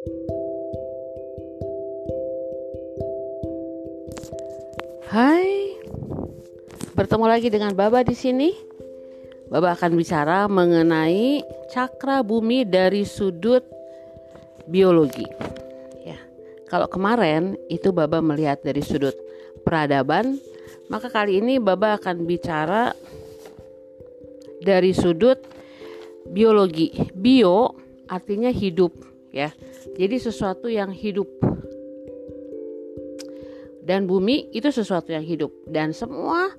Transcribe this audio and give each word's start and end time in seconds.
Hai, 0.00 0.16
bertemu 6.96 7.28
lagi 7.28 7.52
dengan 7.52 7.76
Baba 7.76 8.00
di 8.00 8.16
sini. 8.16 8.48
Baba 9.52 9.76
akan 9.76 10.00
bicara 10.00 10.48
mengenai 10.48 11.44
cakra 11.68 12.24
bumi 12.24 12.64
dari 12.64 13.04
sudut 13.04 13.60
biologi. 14.72 15.28
Ya, 16.08 16.16
kalau 16.72 16.88
kemarin 16.88 17.60
itu 17.68 17.92
Baba 17.92 18.24
melihat 18.24 18.64
dari 18.64 18.80
sudut 18.80 19.12
peradaban, 19.68 20.40
maka 20.88 21.12
kali 21.12 21.44
ini 21.44 21.60
Baba 21.60 22.00
akan 22.00 22.24
bicara 22.24 22.96
dari 24.64 24.96
sudut 24.96 25.44
biologi. 26.24 26.88
Bio 27.12 27.76
artinya 28.08 28.48
hidup, 28.48 28.96
ya. 29.28 29.52
Jadi 29.96 30.16
sesuatu 30.20 30.68
yang 30.68 30.92
hidup 30.92 31.28
dan 33.80 34.04
bumi 34.04 34.52
itu 34.52 34.68
sesuatu 34.68 35.10
yang 35.10 35.24
hidup 35.24 35.50
dan 35.66 35.90
semua 35.96 36.52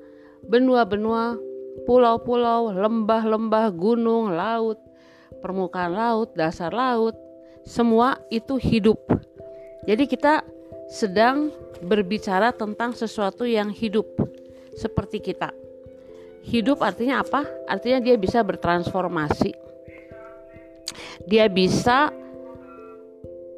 benua-benua, 0.45 1.38
pulau-pulau, 1.85 2.73
lembah-lembah, 2.73 3.70
gunung, 3.71 4.34
laut, 4.34 4.81
permukaan 5.39 5.93
laut, 5.93 6.34
dasar 6.34 6.73
laut, 6.73 7.13
semua 7.62 8.17
itu 8.34 8.57
hidup. 8.57 8.98
Jadi 9.85 10.09
kita 10.09 10.45
sedang 10.90 11.53
berbicara 11.81 12.53
tentang 12.53 12.93
sesuatu 12.93 13.45
yang 13.45 13.70
hidup 13.73 14.05
seperti 14.77 15.21
kita. 15.21 15.53
Hidup 16.41 16.81
artinya 16.81 17.21
apa? 17.21 17.45
Artinya 17.70 18.01
dia 18.01 18.17
bisa 18.17 18.41
bertransformasi. 18.41 19.53
Dia 21.29 21.45
bisa 21.48 22.09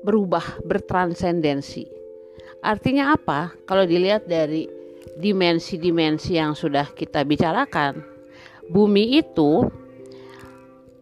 berubah, 0.04 0.62
bertransendensi 0.68 2.04
Artinya 2.64 3.12
apa? 3.12 3.52
Kalau 3.68 3.84
dilihat 3.84 4.24
dari 4.24 4.72
dimensi-dimensi 5.20 6.40
yang 6.40 6.56
sudah 6.56 6.88
kita 6.96 7.28
bicarakan, 7.28 8.00
bumi 8.72 9.20
itu 9.20 9.68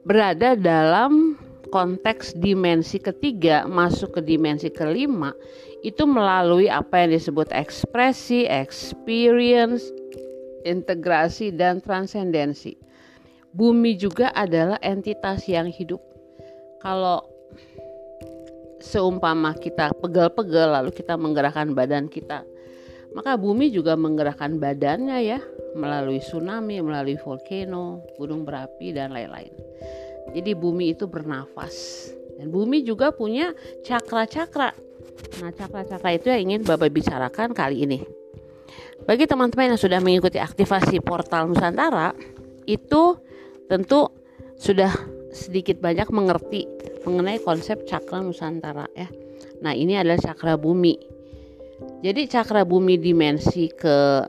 berada 0.02 0.58
dalam 0.58 1.38
konteks 1.70 2.34
dimensi 2.34 2.98
ketiga 2.98 3.70
masuk 3.70 4.20
ke 4.20 4.22
dimensi 4.26 4.74
kelima 4.74 5.32
itu 5.86 6.04
melalui 6.04 6.66
apa 6.66 7.06
yang 7.06 7.14
disebut 7.14 7.54
ekspresi, 7.54 8.50
experience, 8.50 9.94
integrasi 10.66 11.54
dan 11.54 11.78
transendensi. 11.78 12.74
Bumi 13.54 14.02
juga 14.02 14.34
adalah 14.34 14.82
entitas 14.82 15.46
yang 15.46 15.70
hidup. 15.70 16.02
Kalau 16.82 17.31
seumpama 18.82 19.54
kita 19.56 19.94
pegal-pegal 19.98 20.82
lalu 20.82 20.92
kita 20.92 21.16
menggerakkan 21.16 21.72
badan 21.72 22.10
kita 22.10 22.44
maka 23.12 23.36
bumi 23.36 23.68
juga 23.72 24.00
menggerakkan 24.00 24.56
badannya 24.56 25.20
ya 25.20 25.40
melalui 25.76 26.24
tsunami, 26.24 26.80
melalui 26.80 27.20
volcano, 27.20 28.04
gunung 28.16 28.48
berapi 28.48 28.96
dan 28.96 29.12
lain-lain. 29.12 29.52
Jadi 30.32 30.52
bumi 30.56 30.96
itu 30.96 31.12
bernafas 31.12 32.08
dan 32.40 32.48
bumi 32.52 32.88
juga 32.88 33.12
punya 33.12 33.52
cakra-cakra. 33.84 34.72
Nah, 35.44 35.52
cakra-cakra 35.52 36.10
itu 36.16 36.32
yang 36.32 36.42
ingin 36.52 36.62
Bapak 36.64 36.92
bicarakan 36.92 37.52
kali 37.52 37.84
ini. 37.84 38.00
Bagi 39.04 39.28
teman-teman 39.28 39.76
yang 39.76 39.82
sudah 39.82 40.00
mengikuti 40.00 40.40
aktivasi 40.40 41.04
portal 41.04 41.52
Nusantara, 41.52 42.16
itu 42.64 43.18
tentu 43.68 44.08
sudah 44.56 44.94
sedikit 45.34 45.82
banyak 45.84 46.08
mengerti 46.14 46.70
mengenai 47.06 47.42
konsep 47.42 47.86
cakra 47.90 48.22
Nusantara 48.22 48.86
ya. 48.94 49.10
Nah, 49.62 49.74
ini 49.74 49.98
adalah 49.98 50.18
cakra 50.18 50.58
bumi. 50.58 50.98
Jadi 52.02 52.30
cakra 52.30 52.62
bumi 52.66 52.98
dimensi 52.98 53.70
ke 53.74 54.26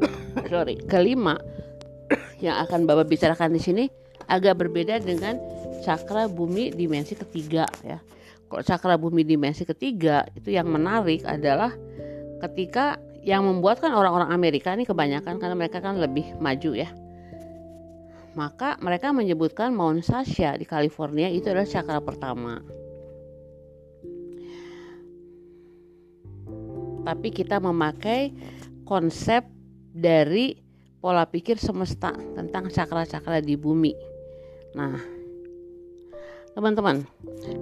sorry, 0.50 0.78
kelima 0.86 1.38
yang 2.42 2.58
akan 2.66 2.86
Bapak 2.86 3.06
bicarakan 3.06 3.54
di 3.54 3.60
sini 3.62 3.84
agak 4.26 4.58
berbeda 4.58 4.98
dengan 5.02 5.38
cakra 5.82 6.26
bumi 6.26 6.74
dimensi 6.74 7.14
ketiga 7.14 7.66
ya. 7.86 7.98
Kalau 8.50 8.62
cakra 8.66 8.98
bumi 8.98 9.22
dimensi 9.22 9.62
ketiga 9.62 10.26
itu 10.34 10.50
yang 10.50 10.66
menarik 10.66 11.22
adalah 11.22 11.70
ketika 12.42 12.98
yang 13.22 13.46
membuatkan 13.46 13.94
orang-orang 13.94 14.34
Amerika 14.34 14.74
ini 14.74 14.82
kebanyakan 14.82 15.38
karena 15.38 15.54
mereka 15.54 15.78
kan 15.78 16.00
lebih 16.00 16.34
maju 16.40 16.72
ya 16.74 16.90
maka 18.38 18.78
mereka 18.78 19.10
menyebutkan 19.10 19.74
Mount 19.74 20.06
Sasha 20.06 20.54
di 20.54 20.62
California 20.62 21.26
itu 21.26 21.50
adalah 21.50 21.66
cakra 21.66 21.98
pertama. 21.98 22.62
Tapi 27.00 27.28
kita 27.32 27.58
memakai 27.58 28.30
konsep 28.86 29.42
dari 29.90 30.54
pola 31.00 31.26
pikir 31.26 31.56
semesta 31.56 32.12
tentang 32.36 32.68
cakra-cakra 32.70 33.40
di 33.40 33.56
bumi. 33.56 33.96
Nah, 34.76 35.00
teman-teman, 36.54 37.02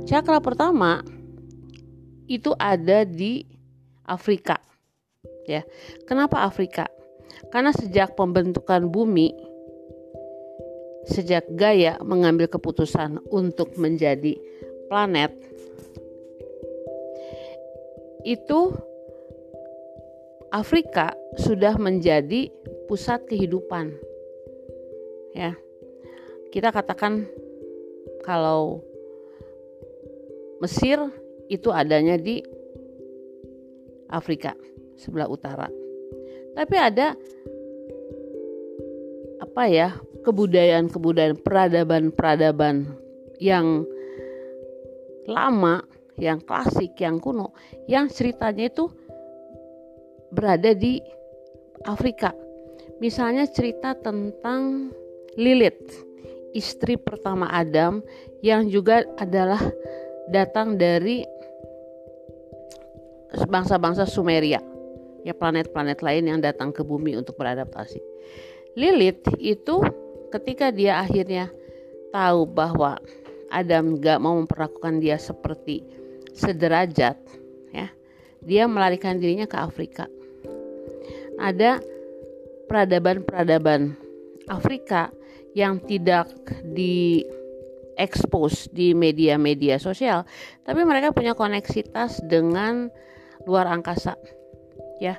cakra 0.05 0.43
pertama 0.43 1.01
itu 2.28 2.53
ada 2.61 3.09
di 3.09 3.47
Afrika. 4.05 4.61
Ya. 5.49 5.65
Kenapa 6.05 6.45
Afrika? 6.45 6.91
Karena 7.49 7.73
sejak 7.73 8.12
pembentukan 8.12 8.84
bumi 8.93 9.47
sejak 11.09 11.49
Gaia 11.57 11.97
mengambil 12.05 12.47
keputusan 12.53 13.25
untuk 13.33 13.75
menjadi 13.81 14.37
planet 14.93 15.33
itu 18.29 18.77
Afrika 20.49 21.13
sudah 21.37 21.77
menjadi 21.77 22.49
pusat 22.89 23.25
kehidupan. 23.29 23.93
Ya. 25.37 25.57
Kita 26.49 26.73
katakan 26.73 27.29
kalau 28.25 28.81
Mesir 30.59 30.99
itu 31.53 31.71
adanya 31.71 32.17
di 32.17 32.41
Afrika 34.09 34.57
sebelah 34.97 35.29
utara. 35.29 35.69
Tapi 36.57 36.77
ada 36.81 37.15
apa 39.39 39.63
ya 39.71 39.95
kebudayaan-kebudayaan 40.27 41.39
peradaban-peradaban 41.41 42.91
yang 43.39 43.87
lama, 45.29 45.84
yang 46.19 46.43
klasik, 46.43 46.99
yang 46.99 47.23
kuno, 47.23 47.55
yang 47.87 48.11
ceritanya 48.11 48.67
itu 48.73 48.91
berada 50.34 50.75
di 50.75 50.99
Afrika. 51.87 52.34
Misalnya 52.99 53.47
cerita 53.47 53.95
tentang 53.95 54.91
Lilith, 55.39 56.03
istri 56.57 56.99
pertama 56.99 57.47
Adam 57.55 58.03
yang 58.43 58.67
juga 58.67 59.07
adalah 59.23 59.62
datang 60.34 60.75
dari 60.75 61.23
bangsa-bangsa 63.47 64.09
Sumeria, 64.09 64.59
ya 65.23 65.37
planet-planet 65.37 66.03
lain 66.03 66.25
yang 66.27 66.41
datang 66.43 66.75
ke 66.75 66.83
bumi 66.83 67.15
untuk 67.15 67.39
beradaptasi. 67.39 68.01
Lilith 68.75 69.31
itu 69.39 69.78
ketika 70.28 70.72
dia 70.72 71.00
akhirnya 71.00 71.49
tahu 72.12 72.49
bahwa 72.49 73.00
Adam 73.49 73.97
gak 74.00 74.21
mau 74.21 74.37
memperlakukan 74.37 75.00
dia 75.00 75.16
seperti 75.16 75.81
sederajat, 76.37 77.16
ya, 77.72 77.89
dia 78.44 78.65
melarikan 78.69 79.16
dirinya 79.16 79.49
ke 79.49 79.56
Afrika. 79.56 80.05
Ada 81.41 81.81
peradaban-peradaban 82.69 83.97
Afrika 84.53 85.09
yang 85.56 85.81
tidak 85.81 86.28
di 86.62 87.25
expose 87.99 88.71
di 88.71 88.95
media-media 88.95 89.80
sosial, 89.80 90.22
tapi 90.63 90.86
mereka 90.86 91.10
punya 91.10 91.34
koneksitas 91.34 92.22
dengan 92.28 92.92
luar 93.48 93.66
angkasa. 93.66 94.15
Ya, 94.98 95.18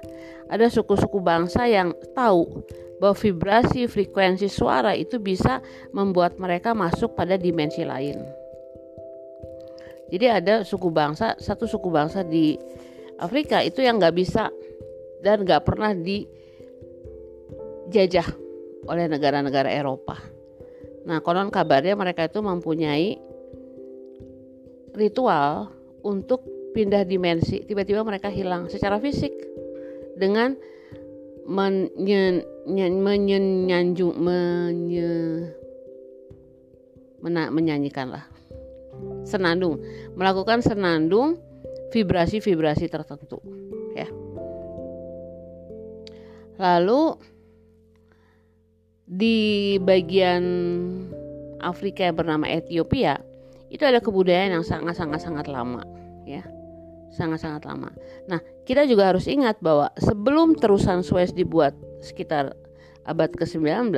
ada 0.52 0.68
suku-suku 0.68 1.24
bangsa 1.24 1.64
yang 1.68 1.96
tahu 2.12 2.68
bahwa 3.00 3.16
vibrasi 3.16 3.88
frekuensi 3.88 4.52
suara 4.52 4.92
itu 4.92 5.18
bisa 5.24 5.64
membuat 5.96 6.36
mereka 6.36 6.76
masuk 6.76 7.16
pada 7.16 7.40
dimensi 7.40 7.88
lain. 7.88 8.20
Jadi 10.10 10.26
ada 10.28 10.68
suku 10.68 10.92
bangsa, 10.92 11.40
satu 11.40 11.64
suku 11.64 11.88
bangsa 11.88 12.28
di 12.28 12.60
Afrika 13.20 13.64
itu 13.64 13.80
yang 13.80 14.02
nggak 14.02 14.16
bisa 14.16 14.52
dan 15.24 15.48
nggak 15.48 15.64
pernah 15.64 15.96
dijajah 15.96 16.28
oleh 18.90 19.06
negara-negara 19.08 19.70
Eropa. 19.72 20.18
Nah 21.08 21.24
konon 21.24 21.54
kabarnya 21.54 21.96
mereka 21.96 22.28
itu 22.28 22.42
mempunyai 22.44 23.16
ritual 24.98 25.72
untuk 26.04 26.44
pindah 26.74 27.06
dimensi. 27.06 27.62
Tiba-tiba 27.64 28.02
mereka 28.04 28.28
hilang 28.34 28.68
secara 28.68 28.98
fisik 28.98 29.49
dengan 30.20 30.60
menyen, 31.48 32.44
menyanju 32.68 34.08
menye, 34.14 35.12
mena, 37.24 37.48
menyanyikan 37.50 38.12
lah 38.14 38.28
senandung, 39.24 39.80
melakukan 40.20 40.60
senandung 40.60 41.40
vibrasi-vibrasi 41.96 42.92
tertentu, 42.92 43.40
ya. 43.96 44.06
Lalu 46.60 47.16
di 49.08 49.80
bagian 49.80 50.44
Afrika 51.64 52.12
yang 52.12 52.20
bernama 52.20 52.46
Ethiopia 52.46 53.24
itu 53.72 53.82
ada 53.88 54.04
kebudayaan 54.04 54.60
yang 54.60 54.66
sangat-sangat 54.68 55.24
sangat 55.24 55.48
lama, 55.48 55.82
ya 56.28 56.44
sangat-sangat 57.14 57.66
lama. 57.66 57.90
Nah, 58.30 58.40
kita 58.66 58.86
juga 58.86 59.10
harus 59.10 59.26
ingat 59.26 59.58
bahwa 59.60 59.90
sebelum 59.98 60.54
terusan 60.58 61.02
Suez 61.02 61.34
dibuat 61.34 61.74
sekitar 62.00 62.54
abad 63.10 63.34
ke-19 63.34 63.90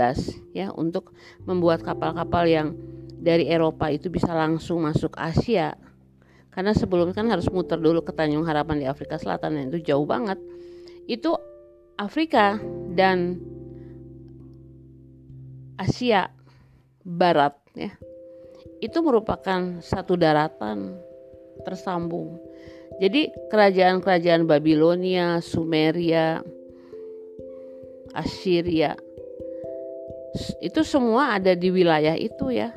ya 0.56 0.72
untuk 0.72 1.12
membuat 1.44 1.84
kapal-kapal 1.84 2.48
yang 2.48 2.68
dari 3.22 3.52
Eropa 3.52 3.92
itu 3.92 4.08
bisa 4.08 4.32
langsung 4.32 4.88
masuk 4.88 5.14
Asia. 5.20 5.76
Karena 6.52 6.76
sebelumnya 6.76 7.16
kan 7.16 7.32
harus 7.32 7.48
muter 7.48 7.80
dulu 7.80 8.04
ke 8.04 8.12
Tanjung 8.12 8.44
Harapan 8.44 8.84
di 8.84 8.86
Afrika 8.88 9.16
Selatan 9.16 9.56
dan 9.56 9.64
itu 9.72 9.80
jauh 9.94 10.04
banget. 10.04 10.36
Itu 11.08 11.40
Afrika 11.96 12.60
dan 12.92 13.40
Asia 15.80 16.28
Barat 17.06 17.56
ya. 17.78 17.94
Itu 18.82 19.06
merupakan 19.06 19.80
satu 19.80 20.18
daratan 20.18 20.98
tersambung 21.62 22.42
jadi 23.02 23.34
kerajaan-kerajaan 23.50 24.46
Babilonia, 24.46 25.42
Sumeria, 25.42 26.46
Assyria 28.14 28.94
itu 30.64 30.82
semua 30.88 31.36
ada 31.36 31.52
di 31.58 31.68
wilayah 31.68 32.16
itu 32.16 32.56
ya. 32.56 32.72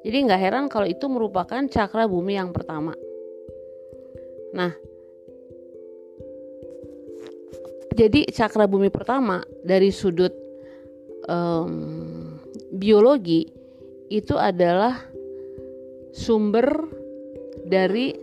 Jadi 0.00 0.16
nggak 0.26 0.40
heran 0.40 0.66
kalau 0.68 0.88
itu 0.88 1.04
merupakan 1.08 1.60
cakra 1.68 2.08
bumi 2.08 2.36
yang 2.36 2.52
pertama. 2.52 2.96
Nah, 4.56 4.72
jadi 7.92 8.28
cakra 8.32 8.64
bumi 8.64 8.88
pertama 8.88 9.44
dari 9.60 9.92
sudut 9.92 10.32
um, 11.28 12.36
biologi 12.72 13.48
itu 14.08 14.34
adalah 14.40 14.96
sumber 16.16 16.88
dari 17.68 18.16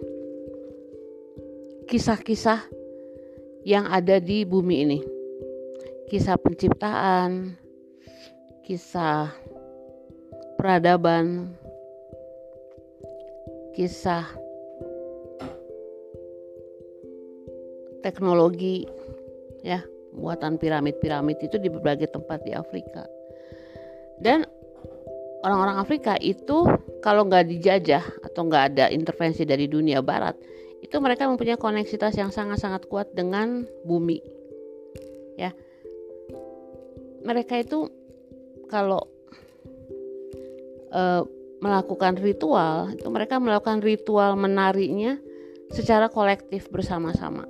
kisah-kisah 1.88 2.68
yang 3.64 3.88
ada 3.88 4.20
di 4.20 4.44
bumi 4.44 4.76
ini. 4.84 5.00
Kisah 6.12 6.36
penciptaan, 6.36 7.56
kisah 8.68 9.32
peradaban, 10.60 11.56
kisah 13.76 14.28
teknologi 18.04 18.88
ya 19.64 19.84
buatan 20.16 20.56
piramid-piramid 20.56 21.38
itu 21.44 21.60
di 21.60 21.68
berbagai 21.68 22.08
tempat 22.10 22.40
di 22.48 22.56
Afrika 22.56 23.04
dan 24.24 24.48
orang-orang 25.44 25.78
Afrika 25.78 26.16
itu 26.24 26.66
kalau 27.04 27.28
nggak 27.28 27.52
dijajah 27.52 28.02
atau 28.24 28.48
nggak 28.48 28.64
ada 28.74 28.86
intervensi 28.90 29.44
dari 29.44 29.70
dunia 29.70 30.00
Barat 30.02 30.40
itu 30.88 30.98
mereka 31.04 31.28
mempunyai 31.28 31.60
koneksitas 31.60 32.16
yang 32.16 32.32
sangat-sangat 32.32 32.88
kuat 32.88 33.12
dengan 33.12 33.68
bumi. 33.84 34.24
Ya. 35.36 35.52
Mereka 37.28 37.60
itu 37.60 37.92
kalau 38.72 39.04
e, 40.88 41.28
melakukan 41.60 42.16
ritual, 42.24 42.96
itu 42.96 43.08
mereka 43.12 43.36
melakukan 43.36 43.84
ritual 43.84 44.40
menarinya 44.40 45.20
secara 45.76 46.08
kolektif 46.08 46.72
bersama-sama. 46.72 47.44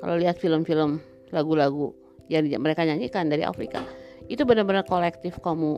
Kalau 0.00 0.16
lihat 0.16 0.40
film-film 0.40 1.04
lagu-lagu 1.28 1.92
yang 2.32 2.48
mereka 2.64 2.88
nyanyikan 2.88 3.28
dari 3.28 3.44
Afrika, 3.44 3.84
itu 4.32 4.40
benar-benar 4.48 4.88
kolektif 4.88 5.36
komu, 5.44 5.76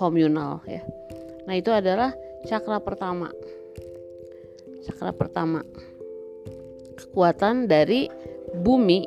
komunal 0.00 0.64
ya. 0.64 0.80
Nah, 1.44 1.60
itu 1.60 1.68
adalah 1.68 2.16
cakra 2.48 2.80
pertama 2.80 3.28
Sakra 4.82 5.14
pertama. 5.14 5.62
Kekuatan 6.98 7.70
dari 7.70 8.10
bumi 8.58 9.06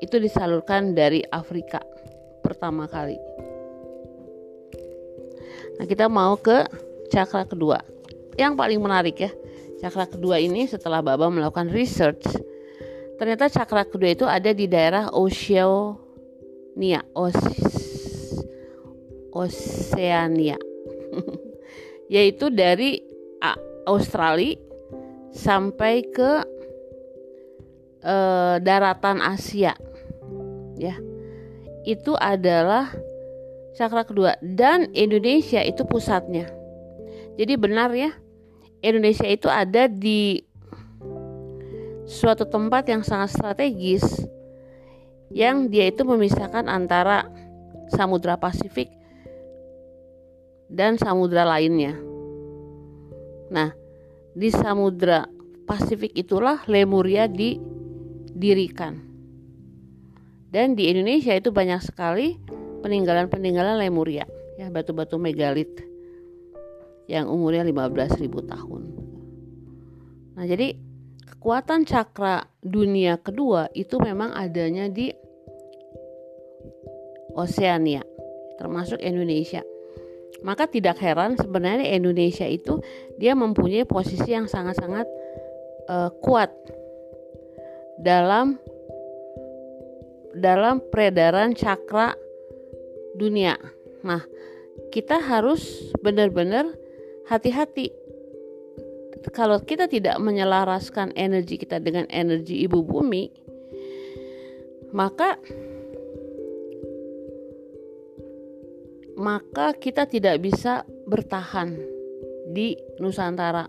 itu 0.00 0.16
disalurkan 0.16 0.96
dari 0.96 1.20
Afrika 1.28 1.80
pertama 2.40 2.88
kali. 2.88 3.16
Nah, 5.76 5.84
kita 5.84 6.08
mau 6.08 6.36
ke 6.40 6.64
cakra 7.12 7.44
kedua. 7.44 7.80
Yang 8.36 8.52
paling 8.56 8.80
menarik 8.80 9.16
ya. 9.20 9.30
Cakra 9.84 10.08
kedua 10.08 10.40
ini 10.40 10.64
setelah 10.64 11.04
Baba 11.04 11.28
melakukan 11.28 11.68
research, 11.68 12.24
ternyata 13.20 13.52
cakra 13.52 13.84
kedua 13.84 14.16
itu 14.16 14.24
ada 14.24 14.48
di 14.56 14.64
daerah 14.64 15.12
Oceania, 15.12 17.04
Oceania. 19.28 20.56
Yaitu 22.14 22.48
dari 22.48 22.96
Australia 23.84 24.56
sampai 25.34 26.06
ke 26.06 26.32
uh, 28.06 28.56
daratan 28.62 29.18
Asia 29.18 29.74
ya 30.78 30.94
itu 31.84 32.14
adalah 32.16 32.94
cakra 33.74 34.06
kedua 34.06 34.38
dan 34.40 34.88
Indonesia 34.94 35.60
itu 35.60 35.82
pusatnya 35.84 36.46
jadi 37.34 37.58
benar 37.58 37.90
ya 37.92 38.14
Indonesia 38.78 39.26
itu 39.26 39.50
ada 39.50 39.90
di 39.90 40.38
suatu 42.06 42.46
tempat 42.46 42.86
yang 42.86 43.02
sangat 43.02 43.34
strategis 43.34 44.06
yang 45.34 45.66
dia 45.66 45.90
itu 45.90 46.06
memisahkan 46.06 46.70
antara 46.70 47.26
Samudra 47.90 48.38
Pasifik 48.38 48.88
dan 50.74 50.96
samudra 50.98 51.44
lainnya. 51.46 51.94
Nah, 53.52 53.76
di 54.34 54.50
Samudra 54.50 55.24
Pasifik 55.64 56.12
itulah 56.12 56.60
Lemuria 56.68 57.24
didirikan. 57.30 59.00
Dan 60.52 60.76
di 60.78 60.86
Indonesia 60.92 61.34
itu 61.34 61.50
banyak 61.50 61.80
sekali 61.82 62.36
peninggalan-peninggalan 62.84 63.80
Lemuria, 63.80 64.28
ya 64.60 64.68
batu-batu 64.68 65.16
megalit 65.16 65.72
yang 67.08 67.26
umurnya 67.32 67.64
15.000 67.64 68.52
tahun. 68.52 68.82
Nah, 70.36 70.44
jadi 70.44 70.76
kekuatan 71.26 71.88
cakra 71.88 72.44
dunia 72.60 73.18
kedua 73.18 73.72
itu 73.72 73.98
memang 73.98 74.36
adanya 74.36 74.86
di 74.92 75.10
Oceania, 77.34 78.04
termasuk 78.60 79.02
Indonesia 79.02 79.64
maka 80.44 80.68
tidak 80.68 81.00
heran 81.00 81.40
sebenarnya 81.40 81.96
Indonesia 81.96 82.44
itu 82.44 82.84
dia 83.16 83.32
mempunyai 83.32 83.88
posisi 83.88 84.36
yang 84.36 84.44
sangat-sangat 84.44 85.08
uh, 85.88 86.12
kuat 86.20 86.52
dalam 87.96 88.60
dalam 90.36 90.84
peredaran 90.92 91.56
cakra 91.56 92.12
dunia. 93.16 93.56
Nah, 94.04 94.20
kita 94.92 95.22
harus 95.22 95.88
benar-benar 96.04 96.68
hati-hati. 97.30 97.94
Kalau 99.32 99.62
kita 99.64 99.88
tidak 99.88 100.20
menyelaraskan 100.20 101.16
energi 101.16 101.56
kita 101.56 101.80
dengan 101.80 102.04
energi 102.12 102.60
ibu 102.60 102.84
bumi, 102.84 103.32
maka 104.92 105.40
maka 109.14 109.74
kita 109.74 110.06
tidak 110.10 110.42
bisa 110.42 110.82
bertahan 111.06 111.78
di 112.50 112.78
Nusantara. 112.98 113.66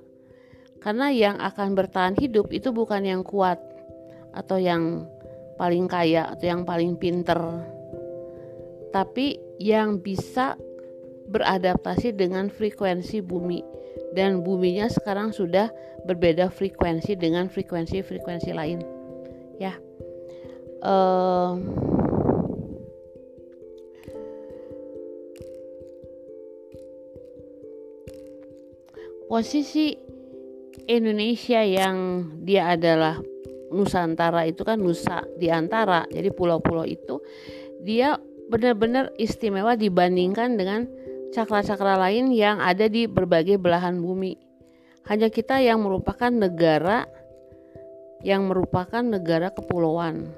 Karena 0.81 1.09
yang 1.09 1.41
akan 1.41 1.73
bertahan 1.73 2.15
hidup 2.17 2.53
itu 2.53 2.69
bukan 2.69 3.01
yang 3.01 3.25
kuat 3.25 3.57
atau 4.37 4.61
yang 4.61 5.09
paling 5.57 5.89
kaya 5.89 6.29
atau 6.29 6.45
yang 6.45 6.61
paling 6.61 6.93
pinter, 6.99 7.39
tapi 8.93 9.39
yang 9.57 10.03
bisa 10.03 10.59
beradaptasi 11.31 12.13
dengan 12.13 12.53
frekuensi 12.53 13.23
bumi. 13.25 13.65
Dan 14.13 14.43
buminya 14.45 14.85
sekarang 14.91 15.31
sudah 15.31 15.71
berbeda 16.05 16.53
frekuensi 16.53 17.17
dengan 17.17 17.49
frekuensi-frekuensi 17.49 18.51
lain. 18.53 18.79
Ya. 19.57 19.73
Uh, 20.85 21.57
posisi 29.25 29.95
Indonesia 30.85 31.61
yang 31.65 32.29
dia 32.45 32.73
adalah 32.77 33.17
Nusantara 33.73 34.45
itu 34.45 34.61
kan 34.61 34.77
Nusa 34.77 35.25
di 35.35 35.49
antara 35.49 36.05
jadi 36.07 36.29
pulau-pulau 36.29 36.85
itu 36.85 37.19
dia 37.81 38.21
benar-benar 38.47 39.09
istimewa 39.17 39.73
dibandingkan 39.73 40.53
dengan 40.53 40.85
cakra-cakra 41.33 41.97
lain 41.97 42.29
yang 42.29 42.61
ada 42.61 42.85
di 42.85 43.09
berbagai 43.09 43.57
belahan 43.57 43.97
bumi 43.97 44.37
hanya 45.09 45.33
kita 45.33 45.61
yang 45.61 45.81
merupakan 45.81 46.29
negara 46.29 47.09
yang 48.25 48.49
merupakan 48.49 49.05
negara 49.05 49.53
kepulauan. 49.53 50.33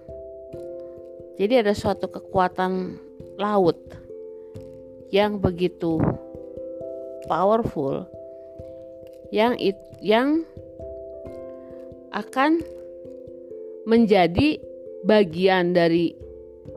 Jadi 1.40 1.64
ada 1.64 1.72
suatu 1.72 2.12
kekuatan 2.12 3.00
laut 3.40 3.80
yang 5.08 5.40
begitu 5.40 5.96
powerful 7.32 8.04
yang 9.34 9.60
it, 9.60 9.78
yang 10.00 10.48
akan 12.16 12.64
menjadi 13.88 14.60
bagian 15.04 15.72
dari 15.72 16.16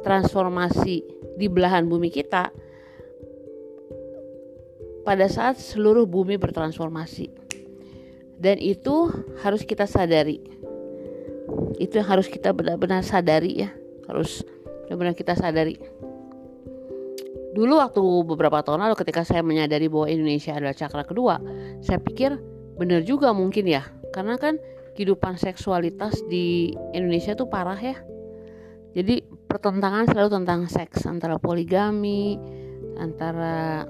transformasi 0.06 1.02
di 1.34 1.46
belahan 1.50 1.88
bumi 1.90 2.12
kita 2.12 2.52
pada 5.02 5.26
saat 5.26 5.58
seluruh 5.58 6.04
bumi 6.04 6.36
bertransformasi. 6.36 7.32
Dan 8.40 8.56
itu 8.56 9.12
harus 9.44 9.66
kita 9.68 9.84
sadari. 9.84 10.40
Itu 11.76 12.00
yang 12.00 12.08
harus 12.08 12.28
kita 12.28 12.56
benar-benar 12.56 13.04
sadari 13.04 13.66
ya. 13.66 13.70
Harus 14.08 14.44
benar-benar 14.86 15.12
kita 15.16 15.36
sadari. 15.36 15.76
Dulu 17.50 17.82
waktu 17.82 17.98
beberapa 18.22 18.62
tahun 18.62 18.86
lalu 18.86 18.94
ketika 18.94 19.26
saya 19.26 19.42
menyadari 19.42 19.90
bahwa 19.90 20.06
Indonesia 20.06 20.54
adalah 20.54 20.76
cakra 20.76 21.02
kedua, 21.02 21.42
saya 21.82 21.98
pikir 21.98 22.38
benar 22.78 23.02
juga 23.02 23.34
mungkin 23.34 23.66
ya. 23.66 23.82
Karena 24.14 24.38
kan 24.38 24.58
kehidupan 24.94 25.38
seksualitas 25.38 26.22
di 26.30 26.76
Indonesia 26.94 27.34
tuh 27.34 27.50
parah 27.50 27.78
ya. 27.78 27.98
Jadi 28.94 29.22
pertentangan 29.48 30.10
selalu 30.10 30.28
tentang 30.42 30.60
seks 30.66 31.06
antara 31.06 31.38
poligami, 31.38 32.36
antara 32.98 33.88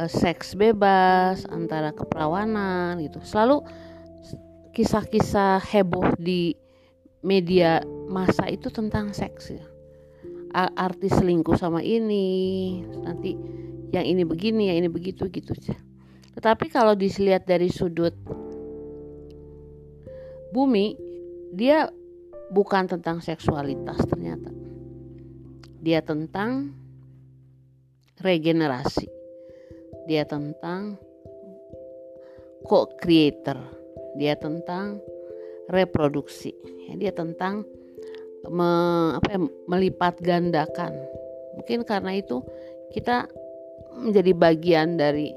uh, 0.00 0.10
seks 0.10 0.56
bebas, 0.56 1.44
antara 1.50 1.92
keperawanan 1.92 3.02
gitu. 3.04 3.20
Selalu 3.20 3.62
kisah-kisah 4.72 5.60
heboh 5.60 6.16
di 6.16 6.54
media 7.20 7.84
masa 8.08 8.46
itu 8.48 8.72
tentang 8.72 9.12
seks 9.12 9.52
ya. 9.52 9.67
Artis 10.56 11.12
selingkuh 11.16 11.56
sama 11.56 11.84
ini, 11.84 12.80
nanti 13.04 13.36
yang 13.92 14.04
ini 14.04 14.22
begini, 14.24 14.72
yang 14.72 14.84
ini 14.84 14.88
begitu 14.90 15.28
gitu. 15.28 15.52
Tetapi 16.38 16.66
kalau 16.72 16.96
dilihat 16.96 17.44
dari 17.44 17.68
sudut 17.68 18.14
bumi, 20.54 20.96
dia 21.52 21.88
bukan 22.48 22.88
tentang 22.88 23.20
seksualitas 23.20 24.00
ternyata. 24.08 24.50
Dia 25.78 26.02
tentang 26.02 26.74
regenerasi 28.18 29.18
dia 30.08 30.24
tentang 30.24 30.96
co-creator, 32.64 33.60
dia 34.16 34.32
tentang 34.40 35.04
reproduksi, 35.68 36.56
dia 36.96 37.12
tentang 37.12 37.68
me, 38.48 38.70
apa 39.16 39.28
ya, 39.36 39.40
melipat 39.68 40.20
gandakan. 40.20 40.92
Mungkin 41.60 41.84
karena 41.84 42.16
itu 42.16 42.40
kita 42.92 43.28
menjadi 43.98 44.32
bagian 44.34 44.96
dari 44.96 45.32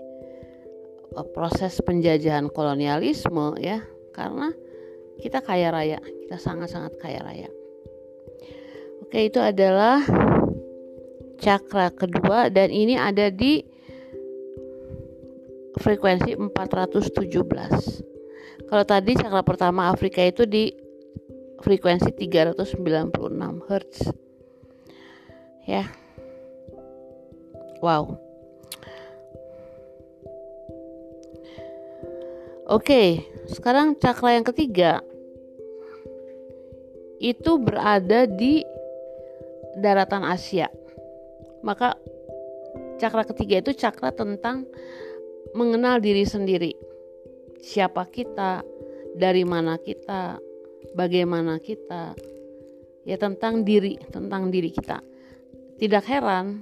uh, 1.15 1.27
proses 1.35 1.79
penjajahan 1.83 2.49
kolonialisme 2.51 3.59
ya, 3.59 3.83
karena 4.15 4.51
kita 5.21 5.43
kaya 5.43 5.69
raya, 5.69 5.99
kita 6.25 6.41
sangat-sangat 6.41 6.97
kaya 6.97 7.21
raya. 7.21 7.49
Oke, 9.05 9.27
itu 9.27 9.43
adalah 9.43 10.01
cakra 11.41 11.89
kedua 11.91 12.53
dan 12.53 12.69
ini 12.69 12.93
ada 12.95 13.33
di 13.33 13.65
frekuensi 15.81 16.37
417. 16.37 18.69
Kalau 18.69 18.85
tadi 18.87 19.11
cakra 19.17 19.41
pertama 19.43 19.91
Afrika 19.91 20.23
itu 20.23 20.47
di 20.47 20.71
frekuensi 21.61 22.11
396 22.13 23.69
Hz. 23.69 23.97
Ya. 25.69 25.85
Wow. 27.81 28.17
Oke, 32.71 33.25
sekarang 33.51 33.99
cakra 33.99 34.37
yang 34.37 34.47
ketiga 34.47 35.03
itu 37.21 37.61
berada 37.61 38.25
di 38.25 38.65
daratan 39.77 40.25
Asia. 40.25 40.71
Maka 41.61 41.93
cakra 42.97 43.25
ketiga 43.27 43.61
itu 43.61 43.77
cakra 43.77 44.09
tentang 44.13 44.65
mengenal 45.53 46.01
diri 46.01 46.25
sendiri. 46.25 46.73
Siapa 47.61 48.09
kita, 48.09 48.65
dari 49.13 49.45
mana 49.45 49.77
kita, 49.77 50.41
bagaimana 50.93 51.57
kita. 51.61 52.15
Ya 53.01 53.17
tentang 53.17 53.65
diri, 53.65 53.97
tentang 54.09 54.53
diri 54.53 54.69
kita. 54.69 55.01
Tidak 55.81 56.05
heran 56.05 56.61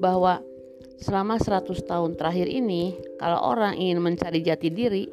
bahwa 0.00 0.40
selama 0.96 1.36
100 1.36 1.84
tahun 1.84 2.16
terakhir 2.16 2.48
ini 2.48 2.96
kalau 3.20 3.52
orang 3.52 3.76
ingin 3.76 4.00
mencari 4.00 4.40
jati 4.40 4.72
diri, 4.72 5.04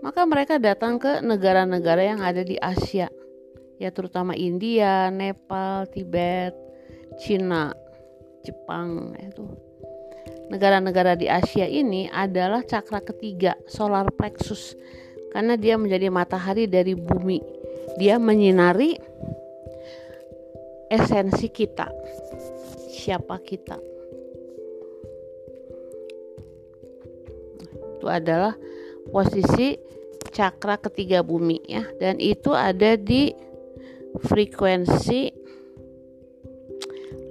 maka 0.00 0.24
mereka 0.24 0.56
datang 0.56 0.96
ke 0.96 1.20
negara-negara 1.20 2.02
yang 2.16 2.20
ada 2.24 2.40
di 2.40 2.56
Asia. 2.56 3.12
Ya 3.76 3.92
terutama 3.92 4.32
India, 4.32 5.12
Nepal, 5.12 5.88
Tibet, 5.92 6.56
Cina, 7.20 7.72
Jepang 8.40 9.12
itu 9.20 9.70
negara-negara 10.50 11.14
di 11.14 11.30
Asia 11.30 11.64
ini 11.64 12.10
adalah 12.10 12.66
cakra 12.66 13.00
ketiga, 13.00 13.54
solar 13.70 14.10
plexus. 14.10 14.74
Karena 15.30 15.54
dia 15.54 15.78
menjadi 15.78 16.10
matahari 16.10 16.66
dari 16.66 16.98
bumi. 16.98 17.38
Dia 17.98 18.18
menyinari 18.18 18.98
esensi 20.90 21.48
kita. 21.50 21.86
Siapa 22.90 23.38
kita? 23.42 23.78
Itu 27.96 28.06
adalah 28.10 28.56
posisi 29.08 29.78
cakra 30.30 30.78
ketiga 30.78 31.26
bumi 31.26 31.58
ya 31.66 31.82
dan 31.98 32.22
itu 32.22 32.54
ada 32.54 32.94
di 32.94 33.34
frekuensi 34.24 35.34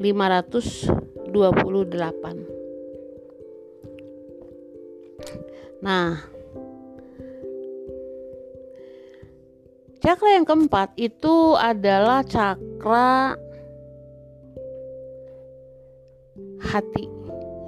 528 0.04 2.60
Nah, 5.80 6.12
cakra 10.10 10.42
yang 10.42 10.42
keempat 10.50 10.98
itu 10.98 11.54
adalah 11.54 12.26
cakra 12.26 13.38
hati 16.66 17.06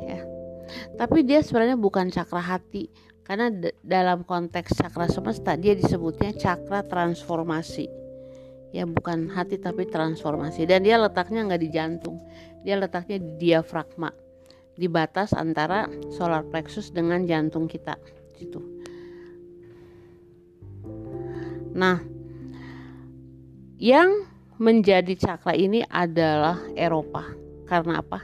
ya. 0.01 0.25
Tapi 0.97 1.21
dia 1.21 1.45
sebenarnya 1.45 1.77
bukan 1.77 2.09
cakra 2.09 2.41
hati 2.41 2.89
karena 3.21 3.53
dalam 3.85 4.25
konteks 4.25 4.73
cakra 4.73 5.05
semesta 5.05 5.53
dia 5.53 5.77
disebutnya 5.77 6.33
cakra 6.33 6.81
transformasi. 6.81 7.85
Ya 8.73 8.89
bukan 8.89 9.29
hati 9.29 9.61
tapi 9.61 9.85
transformasi 9.85 10.65
dan 10.65 10.81
dia 10.81 10.97
letaknya 10.97 11.45
nggak 11.45 11.61
di 11.61 11.69
jantung. 11.69 12.17
Dia 12.65 12.73
letaknya 12.81 13.21
di 13.21 13.37
diafragma 13.37 14.09
di 14.73 14.89
batas 14.89 15.37
antara 15.37 15.85
solar 16.09 16.41
plexus 16.49 16.89
dengan 16.89 17.21
jantung 17.21 17.69
kita 17.69 18.01
gitu. 18.33 18.65
Nah, 21.77 22.20
yang 23.81 24.29
menjadi 24.61 25.17
cakra 25.17 25.57
ini 25.57 25.81
adalah 25.89 26.61
Eropa. 26.77 27.25
Karena 27.65 27.97
apa? 28.05 28.21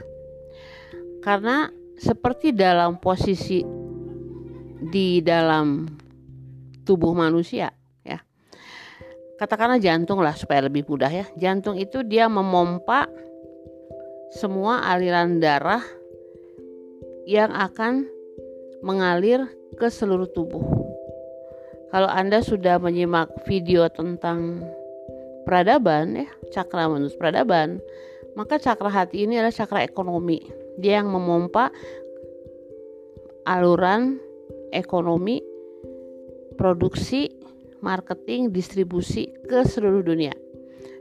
Karena 1.18 1.66
seperti 1.98 2.54
dalam 2.54 3.02
posisi 3.02 3.66
di 4.78 5.18
dalam 5.18 5.82
tubuh 6.86 7.10
manusia 7.10 7.74
ya. 8.06 8.22
Katakanlah 9.34 9.82
jantung 9.82 10.22
lah 10.22 10.38
supaya 10.38 10.70
lebih 10.70 10.86
mudah 10.86 11.10
ya. 11.10 11.26
Jantung 11.34 11.74
itu 11.74 12.06
dia 12.06 12.30
memompa 12.30 13.10
semua 14.30 14.86
aliran 14.86 15.42
darah 15.42 15.82
yang 17.26 17.50
akan 17.50 18.06
mengalir 18.86 19.42
ke 19.74 19.90
seluruh 19.90 20.30
tubuh. 20.30 20.62
Kalau 21.90 22.06
Anda 22.06 22.44
sudah 22.46 22.78
menyimak 22.78 23.42
video 23.48 23.90
tentang 23.90 24.62
peradaban 25.48 26.12
ya, 26.12 26.28
cakra 26.52 26.92
menurut 26.92 27.16
peradaban, 27.16 27.80
maka 28.36 28.60
cakra 28.60 28.92
hati 28.92 29.24
ini 29.24 29.40
adalah 29.40 29.56
cakra 29.56 29.80
ekonomi. 29.80 30.44
Dia 30.76 31.00
yang 31.00 31.08
memompa 31.08 31.72
aluran 33.48 34.20
ekonomi, 34.76 35.40
produksi, 36.60 37.32
marketing, 37.80 38.52
distribusi 38.52 39.32
ke 39.48 39.64
seluruh 39.64 40.04
dunia. 40.04 40.36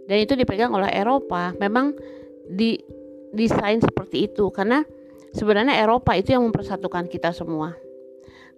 Dan 0.08 0.24
itu 0.24 0.40
dipegang 0.40 0.72
oleh 0.72 0.96
Eropa. 0.96 1.52
Memang 1.60 1.92
di 2.48 2.80
desain 3.36 3.84
seperti 3.84 4.32
itu 4.32 4.48
karena 4.56 4.88
sebenarnya 5.36 5.84
Eropa 5.84 6.16
itu 6.16 6.32
yang 6.32 6.48
mempersatukan 6.48 7.12
kita 7.12 7.36
semua. 7.36 7.76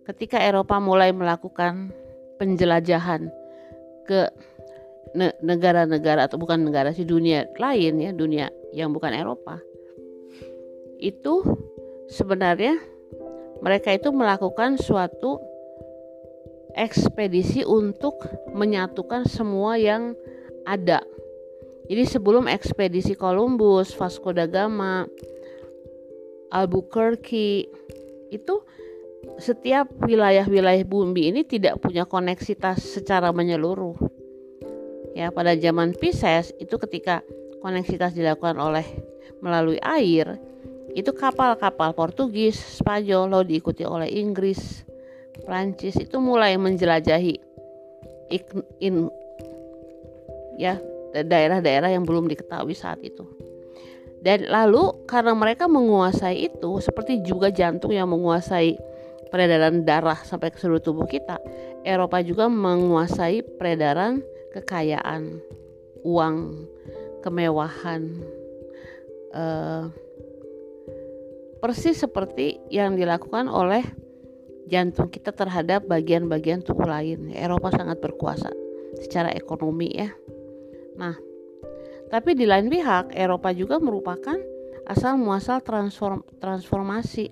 ketika 0.10 0.41
Eropa 0.41 0.81
mulai 0.81 1.13
melakukan 1.13 1.93
penjelajahan 2.41 3.29
ke 4.10 4.25
negara-negara 5.17 6.29
atau 6.29 6.37
bukan 6.37 6.69
negara 6.69 6.93
sih 6.93 7.05
dunia 7.05 7.49
lain 7.57 7.97
ya 7.97 8.11
dunia 8.13 8.53
yang 8.75 8.93
bukan 8.93 9.13
Eropa 9.13 9.57
itu 11.01 11.41
sebenarnya 12.11 12.77
mereka 13.63 13.95
itu 13.95 14.13
melakukan 14.13 14.77
suatu 14.77 15.41
ekspedisi 16.77 17.65
untuk 17.65 18.21
menyatukan 18.53 19.25
semua 19.25 19.81
yang 19.81 20.13
ada 20.69 21.01
jadi 21.89 22.05
sebelum 22.05 22.45
ekspedisi 22.45 23.17
Columbus 23.17 23.97
Vasco 23.97 24.29
da 24.29 24.45
Gama 24.45 25.09
Albuquerque 26.53 27.65
itu 28.29 28.55
setiap 29.41 29.89
wilayah-wilayah 30.05 30.85
bumi 30.85 31.33
ini 31.33 31.41
tidak 31.45 31.79
punya 31.81 32.05
koneksitas 32.05 32.83
secara 32.83 33.31
menyeluruh. 33.31 33.95
Ya, 35.19 35.35
pada 35.35 35.51
zaman 35.59 35.91
Pisces 35.99 36.55
itu 36.63 36.79
ketika 36.79 37.19
koneksitas 37.59 38.15
dilakukan 38.15 38.55
oleh 38.55 38.88
melalui 39.43 39.75
air, 39.83 40.39
itu 40.95 41.11
kapal-kapal 41.11 41.91
Portugis, 41.91 42.55
Spanyol 42.55 43.27
lalu 43.27 43.59
diikuti 43.59 43.83
oleh 43.83 44.07
Inggris, 44.07 44.88
Prancis 45.43 45.99
itu 45.99 46.23
mulai 46.23 46.55
menjelajahi 46.55 47.35
in, 48.79 49.11
ya 50.55 50.79
daerah-daerah 51.11 51.91
yang 51.91 52.07
belum 52.07 52.31
diketahui 52.31 52.71
saat 52.71 53.03
itu. 53.03 53.27
Dan 54.23 54.47
lalu 54.47 55.03
karena 55.03 55.35
mereka 55.35 55.67
menguasai 55.67 56.47
itu 56.47 56.79
seperti 56.79 57.27
juga 57.27 57.51
jantung 57.51 57.91
yang 57.91 58.07
menguasai 58.07 58.79
peredaran 59.27 59.83
darah 59.83 60.19
sampai 60.23 60.47
ke 60.47 60.63
seluruh 60.63 60.79
tubuh 60.79 61.07
kita, 61.11 61.43
Eropa 61.83 62.23
juga 62.23 62.47
menguasai 62.47 63.43
peredaran 63.59 64.23
kekayaan, 64.55 65.41
uang, 66.03 66.65
kemewahan, 67.21 68.23
uh, 69.35 69.91
persis 71.59 71.99
seperti 71.99 72.57
yang 72.71 72.95
dilakukan 72.95 73.51
oleh 73.51 73.83
jantung 74.69 75.11
kita 75.11 75.35
terhadap 75.35 75.83
bagian-bagian 75.85 76.63
tubuh 76.63 76.87
lain. 76.87 77.33
Eropa 77.35 77.73
sangat 77.73 77.99
berkuasa 77.99 78.49
secara 79.01 79.33
ekonomi 79.35 79.91
ya. 79.91 80.09
Nah, 80.95 81.15
tapi 82.09 82.33
di 82.33 82.45
lain 82.47 82.71
pihak 82.71 83.13
Eropa 83.13 83.51
juga 83.51 83.77
merupakan 83.77 84.37
asal 84.89 85.21
muasal 85.21 85.61
transform, 85.61 86.25
transformasi 86.41 87.29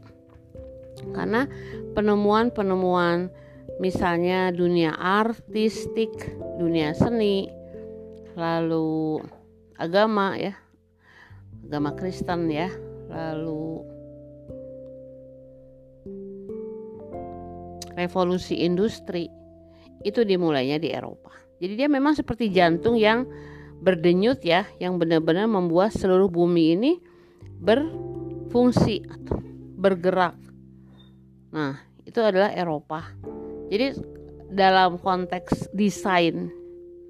karena 1.14 1.46
penemuan-penemuan 1.94 3.30
misalnya 3.78 4.50
dunia 4.54 4.94
artistik, 4.98 6.12
dunia 6.58 6.94
seni, 6.94 7.50
lalu 8.34 9.22
agama 9.78 10.38
ya, 10.38 10.54
agama 11.66 11.94
Kristen 11.94 12.50
ya, 12.50 12.70
lalu 13.10 13.86
revolusi 17.98 18.62
industri 18.62 19.30
itu 20.06 20.22
dimulainya 20.22 20.78
di 20.78 20.94
Eropa. 20.94 21.34
Jadi 21.58 21.74
dia 21.74 21.90
memang 21.90 22.14
seperti 22.14 22.54
jantung 22.54 22.98
yang 22.98 23.26
berdenyut 23.82 24.46
ya, 24.46 24.66
yang 24.78 25.02
benar-benar 25.02 25.50
membuat 25.50 25.94
seluruh 25.94 26.30
bumi 26.30 26.78
ini 26.78 26.92
berfungsi 27.58 29.02
atau 29.10 29.42
bergerak 29.78 30.38
Nah, 31.48 31.80
itu 32.04 32.20
adalah 32.20 32.52
Eropa. 32.52 33.08
Jadi 33.68 34.00
dalam 34.52 34.96
konteks 35.00 35.72
desain 35.76 36.48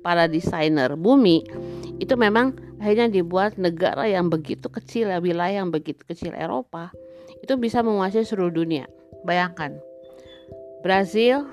para 0.01 0.25
desainer 0.25 0.97
bumi 0.97 1.45
itu 2.01 2.13
memang 2.17 2.57
akhirnya 2.81 3.09
dibuat 3.09 3.57
negara 3.57 4.05
yang 4.09 4.29
begitu 4.29 4.69
kecil, 4.69 5.09
wilayah 5.21 5.61
yang 5.65 5.69
begitu 5.69 6.01
kecil 6.05 6.33
Eropa 6.33 6.93
itu 7.41 7.53
bisa 7.57 7.81
menguasai 7.85 8.25
seluruh 8.25 8.53
dunia. 8.53 8.89
Bayangkan, 9.25 9.77
Brazil 10.81 11.45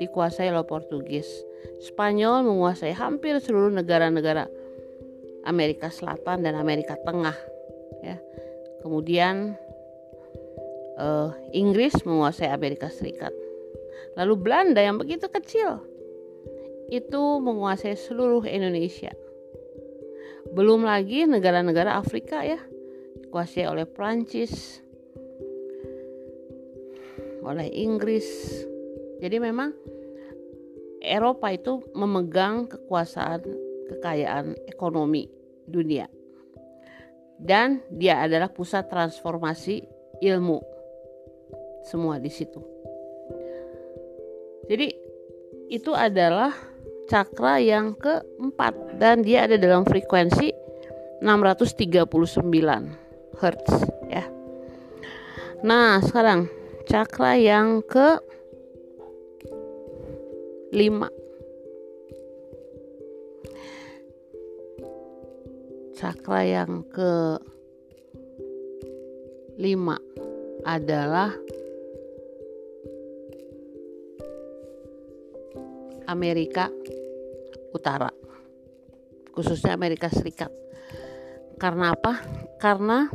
dikuasai 0.00 0.48
oleh 0.52 0.64
Portugis, 0.64 1.28
Spanyol 1.80 2.44
menguasai 2.44 2.92
hampir 2.96 3.36
seluruh 3.40 3.72
negara-negara 3.72 4.48
Amerika 5.44 5.88
Selatan 5.88 6.44
dan 6.44 6.56
Amerika 6.56 6.96
Tengah. 7.04 7.36
Ya, 8.00 8.16
kemudian 8.84 9.56
uh, 10.96 11.32
Inggris 11.52 11.96
menguasai 12.04 12.48
Amerika 12.48 12.88
Serikat. 12.88 13.32
Lalu 14.18 14.34
Belanda 14.38 14.80
yang 14.82 14.98
begitu 14.98 15.30
kecil 15.30 15.82
itu 16.90 17.22
menguasai 17.38 17.94
seluruh 17.94 18.42
Indonesia. 18.46 19.14
Belum 20.50 20.82
lagi 20.82 21.30
negara-negara 21.30 21.94
Afrika 21.94 22.42
ya, 22.42 22.58
dikuasai 23.22 23.70
oleh 23.70 23.86
Prancis, 23.86 24.82
oleh 27.46 27.70
Inggris. 27.70 28.26
Jadi 29.22 29.36
memang 29.38 29.70
Eropa 30.98 31.54
itu 31.54 31.78
memegang 31.94 32.66
kekuasaan 32.66 33.46
kekayaan 33.94 34.58
ekonomi 34.66 35.30
dunia. 35.70 36.10
Dan 37.40 37.80
dia 37.88 38.20
adalah 38.20 38.52
pusat 38.52 38.90
transformasi 38.90 39.80
ilmu 40.20 40.60
semua 41.86 42.20
di 42.20 42.28
situ. 42.28 42.60
Jadi 44.66 44.88
itu 45.70 45.94
adalah 45.94 46.50
cakra 47.06 47.62
yang 47.62 47.94
keempat 47.98 48.98
dan 48.98 49.22
dia 49.22 49.46
ada 49.46 49.54
dalam 49.58 49.86
frekuensi 49.86 50.50
639 51.22 52.08
Hz 53.38 53.70
ya. 54.10 54.24
Nah, 55.60 56.00
sekarang 56.00 56.48
cakra 56.88 57.36
yang 57.36 57.84
ke 57.84 58.18
5 60.70 61.20
Cakra 66.00 66.40
yang 66.48 66.80
ke 66.88 67.36
5 69.60 70.00
adalah 70.64 71.36
Amerika 76.10 76.66
Utara, 77.70 78.10
khususnya 79.30 79.78
Amerika 79.78 80.10
Serikat. 80.10 80.50
Karena 81.54 81.94
apa? 81.94 82.18
Karena 82.58 83.06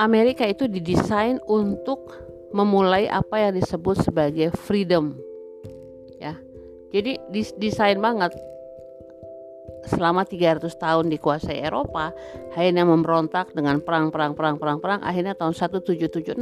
Amerika 0.00 0.48
itu 0.48 0.64
didesain 0.64 1.36
untuk 1.44 2.08
memulai 2.56 3.10
apa 3.10 3.44
yang 3.44 3.52
disebut 3.60 4.00
sebagai 4.00 4.48
freedom. 4.56 5.12
Ya. 6.16 6.40
Jadi 6.94 7.20
desain 7.60 8.00
banget 8.00 8.32
selama 9.84 10.24
300 10.24 10.64
tahun 10.80 11.12
dikuasai 11.12 11.60
Eropa 11.60 12.08
akhirnya 12.56 12.88
memberontak 12.88 13.52
dengan 13.52 13.84
perang 13.84 14.08
perang 14.08 14.32
perang 14.32 14.56
perang 14.56 14.78
perang 14.80 15.00
akhirnya 15.04 15.36
tahun 15.36 15.52
1776 15.52 16.40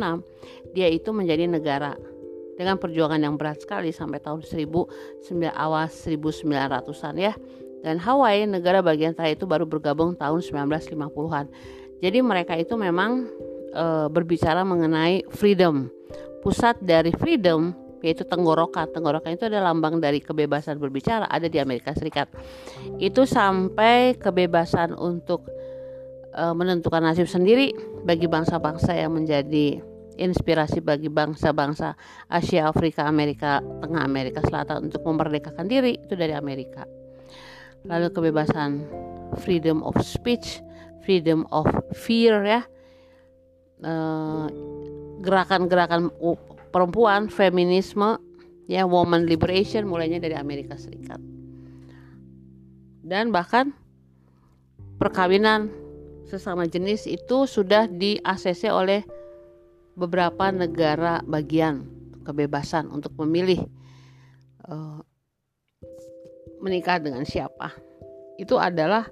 dia 0.70 0.86
itu 0.86 1.10
menjadi 1.10 1.50
negara 1.50 1.98
dengan 2.62 2.79
perjuangan 2.79 3.18
yang 3.18 3.35
berat 3.35 3.66
sekali 3.66 3.90
sampai 3.90 4.22
tahun 4.22 4.46
1000 4.46 4.70
awal 5.51 5.90
1900-an 5.90 7.14
ya. 7.18 7.35
Dan 7.83 7.98
Hawaii 7.98 8.46
negara 8.46 8.79
bagian 8.79 9.11
terakhir 9.11 9.42
itu 9.42 9.46
baru 9.51 9.66
bergabung 9.66 10.14
tahun 10.14 10.38
1950-an. 10.38 11.51
Jadi 11.98 12.18
mereka 12.22 12.55
itu 12.55 12.79
memang 12.79 13.27
e, 13.75 14.07
berbicara 14.07 14.62
mengenai 14.62 15.27
freedom. 15.35 15.90
Pusat 16.46 16.79
dari 16.87 17.11
freedom 17.11 17.75
yaitu 18.07 18.22
tenggorokan. 18.22 18.87
Tenggorokan 18.94 19.35
itu 19.35 19.51
adalah 19.51 19.75
lambang 19.75 19.98
dari 19.98 20.22
kebebasan 20.22 20.79
berbicara 20.79 21.27
ada 21.27 21.51
di 21.51 21.59
Amerika 21.59 21.90
Serikat. 21.94 22.31
Itu 23.03 23.27
sampai 23.27 24.14
kebebasan 24.14 24.94
untuk 24.94 25.51
e, 26.31 26.42
menentukan 26.55 27.03
nasib 27.03 27.27
sendiri 27.27 27.75
bagi 28.07 28.31
bangsa-bangsa 28.31 28.94
yang 28.94 29.18
menjadi 29.18 29.91
inspirasi 30.16 30.85
bagi 30.85 31.09
bangsa-bangsa 31.09 31.96
Asia, 32.29 32.68
Afrika, 32.68 33.09
Amerika 33.09 33.61
Tengah, 33.61 34.03
Amerika 34.05 34.40
Selatan 34.44 34.92
untuk 34.92 35.03
memerdekakan 35.05 35.66
diri 35.68 35.96
itu 35.96 36.14
dari 36.16 36.37
Amerika. 36.37 36.85
Lalu 37.88 38.14
kebebasan 38.14 38.87
freedom 39.42 39.83
of 39.83 39.98
speech, 40.05 40.62
freedom 41.03 41.48
of 41.51 41.66
fear 41.96 42.44
ya. 42.44 42.62
Eh, 43.83 44.46
gerakan-gerakan 45.22 46.11
perempuan, 46.70 47.27
feminisme, 47.31 48.18
ya 48.70 48.87
woman 48.87 49.27
liberation 49.27 49.87
mulainya 49.87 50.22
dari 50.22 50.35
Amerika 50.38 50.79
Serikat. 50.79 51.18
Dan 53.03 53.35
bahkan 53.35 53.75
perkawinan 55.03 55.70
sesama 56.27 56.64
jenis 56.70 57.05
itu 57.11 57.44
sudah 57.44 57.90
di 57.90 58.22
ACC 58.22 58.70
oleh 58.70 59.03
beberapa 59.92 60.48
negara 60.48 61.20
bagian 61.24 61.85
kebebasan 62.22 62.88
untuk 62.88 63.12
memilih 63.24 63.66
uh, 64.68 65.02
menikah 66.62 67.02
dengan 67.02 67.26
siapa. 67.26 67.74
Itu 68.38 68.57
adalah 68.57 69.05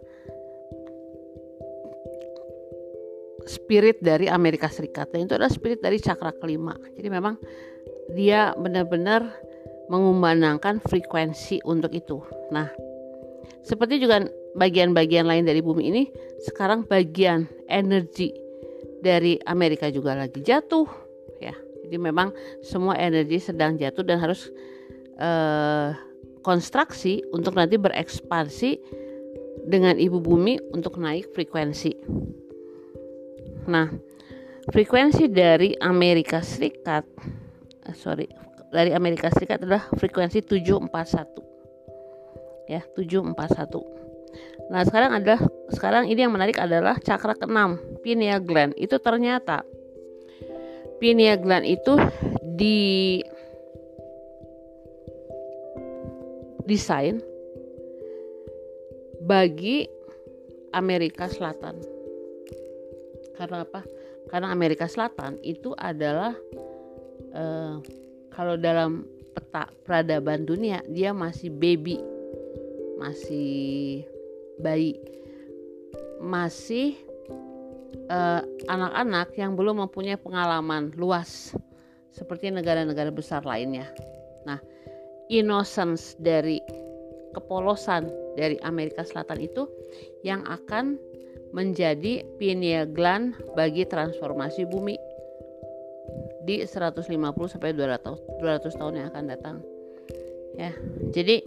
spirit 3.44 3.98
dari 4.00 4.30
Amerika 4.30 4.70
Serikat 4.70 5.10
dan 5.10 5.26
itu 5.26 5.34
adalah 5.34 5.50
spirit 5.50 5.82
dari 5.82 5.98
cakra 5.98 6.30
kelima. 6.38 6.78
Jadi 6.94 7.08
memang 7.10 7.34
dia 8.14 8.54
benar-benar 8.54 9.26
mengumandangkan 9.90 10.78
frekuensi 10.86 11.58
untuk 11.66 11.90
itu. 11.90 12.22
Nah 12.54 12.70
seperti 13.66 14.00
juga 14.00 14.24
bagian-bagian 14.54 15.26
lain 15.26 15.44
dari 15.44 15.60
bumi 15.60 15.90
ini 15.90 16.02
sekarang 16.46 16.86
bagian 16.86 17.46
energi 17.66 18.32
dari 19.00 19.40
Amerika 19.48 19.88
juga 19.88 20.14
lagi 20.14 20.44
jatuh 20.44 20.86
ya 21.40 21.56
jadi 21.90 21.98
memang 21.98 22.30
semua 22.62 22.94
energi 22.94 23.42
sedang 23.42 23.74
jatuh 23.74 24.06
dan 24.06 24.22
harus 24.22 24.46
uh, 25.18 25.90
konstruksi 26.40 27.20
untuk 27.34 27.58
nanti 27.58 27.76
berekspansi 27.76 28.78
dengan 29.68 30.00
ibu 30.00 30.16
bumi 30.22 30.56
untuk 30.72 30.96
naik 30.96 31.28
frekuensi. 31.36 31.92
Nah, 33.68 33.92
frekuensi 34.72 35.28
dari 35.28 35.76
Amerika 35.76 36.40
Serikat, 36.40 37.04
uh, 37.84 37.94
sorry, 37.94 38.24
dari 38.72 38.96
Amerika 38.96 39.28
Serikat 39.28 39.60
adalah 39.62 39.84
frekuensi 40.00 40.40
741. 40.46 42.70
Ya, 42.70 42.86
741. 42.96 43.99
Nah, 44.70 44.86
sekarang 44.86 45.18
adalah 45.18 45.42
sekarang 45.74 46.04
ini 46.06 46.22
yang 46.22 46.30
menarik 46.30 46.54
adalah 46.54 46.94
cakra 47.02 47.34
keenam, 47.34 47.82
pineal 48.06 48.38
gland. 48.38 48.70
Itu 48.78 49.02
ternyata 49.02 49.66
pineal 51.02 51.42
gland 51.42 51.66
itu 51.66 51.98
di 52.46 53.18
desain 56.70 57.18
bagi 59.26 59.90
Amerika 60.70 61.26
Selatan. 61.26 61.82
Karena 63.34 63.66
apa? 63.66 63.82
Karena 64.30 64.54
Amerika 64.54 64.86
Selatan 64.86 65.42
itu 65.42 65.74
adalah 65.74 66.30
uh, 67.34 67.82
kalau 68.30 68.54
dalam 68.54 69.02
peta 69.34 69.66
peradaban 69.82 70.46
dunia 70.46 70.78
dia 70.86 71.10
masih 71.10 71.50
baby, 71.50 71.98
masih 73.02 74.06
bayi, 74.60 74.96
masih 76.20 76.94
eh, 78.08 78.42
anak-anak 78.68 79.28
uh, 79.32 79.38
yang 79.40 79.56
belum 79.56 79.88
mempunyai 79.88 80.20
pengalaman 80.20 80.92
luas 80.94 81.56
seperti 82.12 82.52
negara-negara 82.52 83.08
besar 83.08 83.42
lainnya. 83.48 83.88
Nah, 84.44 84.60
innocence 85.32 86.18
dari 86.20 86.60
kepolosan 87.32 88.10
dari 88.34 88.58
Amerika 88.66 89.06
Selatan 89.06 89.38
itu 89.40 89.66
yang 90.26 90.42
akan 90.46 90.98
menjadi 91.50 92.22
pineal 92.38 92.86
gland 92.90 93.34
bagi 93.58 93.82
transformasi 93.86 94.66
bumi 94.70 94.94
di 96.46 96.62
150 96.62 97.06
sampai 97.46 97.74
200 97.74 98.42
200 98.42 98.78
tahun 98.78 98.94
yang 99.02 99.06
akan 99.10 99.24
datang. 99.26 99.56
Ya. 100.58 100.72
Jadi 101.14 101.42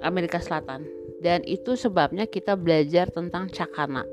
Amerika 0.00 0.40
Selatan. 0.40 0.84
Dan 1.20 1.44
itu 1.44 1.76
sebabnya 1.76 2.24
kita 2.24 2.56
belajar 2.56 3.12
tentang 3.12 3.52
cakana. 3.52 4.08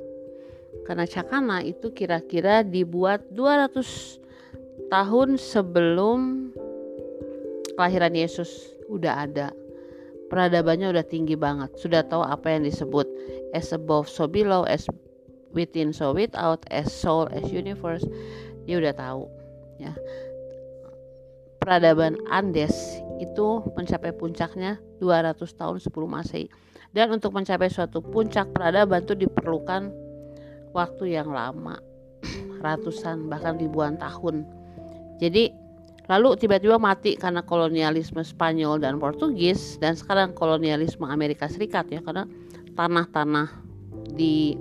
Karena 0.84 1.08
cakana 1.08 1.64
itu 1.64 1.92
kira-kira 1.96 2.64
dibuat 2.64 3.24
200 3.32 4.20
tahun 4.92 5.40
sebelum 5.40 6.52
kelahiran 7.76 8.16
Yesus. 8.16 8.76
Udah 8.92 9.28
ada. 9.28 9.52
Peradabannya 10.28 10.92
udah 10.92 11.06
tinggi 11.08 11.40
banget. 11.40 11.72
Sudah 11.80 12.04
tahu 12.04 12.24
apa 12.24 12.52
yang 12.52 12.68
disebut 12.68 13.08
as 13.56 13.72
above 13.72 14.12
so 14.12 14.28
below 14.28 14.68
as 14.68 14.84
within 15.56 15.96
so 15.96 16.12
without 16.12 16.64
as 16.68 16.92
soul 16.92 17.32
as 17.32 17.48
universe. 17.48 18.04
Dia 18.68 18.84
udah 18.84 18.92
tahu 18.92 19.24
ya. 19.80 19.96
Peradaban 21.64 22.20
Andes 22.28 22.76
itu 23.20 23.64
mencapai 23.76 24.12
puncaknya 24.16 24.80
200 25.00 25.38
tahun 25.38 25.78
sebelum 25.82 26.10
Masehi. 26.18 26.48
Dan 26.92 27.14
untuk 27.14 27.36
mencapai 27.36 27.70
suatu 27.70 28.02
puncak 28.02 28.52
peradaban 28.56 29.04
itu 29.06 29.14
diperlukan 29.14 29.92
waktu 30.74 31.18
yang 31.18 31.30
lama 31.30 31.78
ratusan 32.66 33.30
bahkan 33.30 33.60
ribuan 33.60 34.00
tahun. 34.00 34.48
Jadi 35.18 35.68
Lalu 36.08 36.40
tiba-tiba 36.40 36.80
mati 36.80 37.20
karena 37.20 37.44
kolonialisme 37.44 38.24
Spanyol 38.24 38.80
dan 38.80 38.96
Portugis 38.96 39.76
dan 39.84 40.00
sekarang 40.00 40.32
kolonialisme 40.32 41.04
Amerika 41.04 41.52
Serikat 41.52 41.92
ya 41.92 42.00
karena 42.00 42.24
tanah-tanah 42.80 43.52
di 44.16 44.56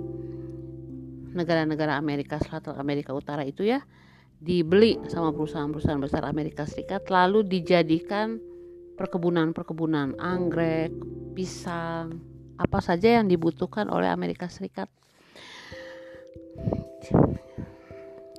negara-negara 1.31 1.95
Amerika 1.95 2.35
Selatan, 2.43 2.75
Amerika 2.75 3.15
Utara 3.15 3.47
itu 3.47 3.63
ya 3.63 3.79
dibeli 4.43 4.99
sama 5.07 5.31
perusahaan-perusahaan 5.31 6.03
besar 6.03 6.27
Amerika 6.27 6.67
Serikat 6.67 7.07
lalu 7.07 7.47
dijadikan 7.47 8.43
perkebunan-perkebunan 8.97 10.17
anggrek, 10.17 10.91
pisang, 11.37 12.17
apa 12.57 12.81
saja 12.81 13.21
yang 13.21 13.29
dibutuhkan 13.29 13.87
oleh 13.93 14.09
Amerika 14.09 14.49
Serikat. 14.49 14.89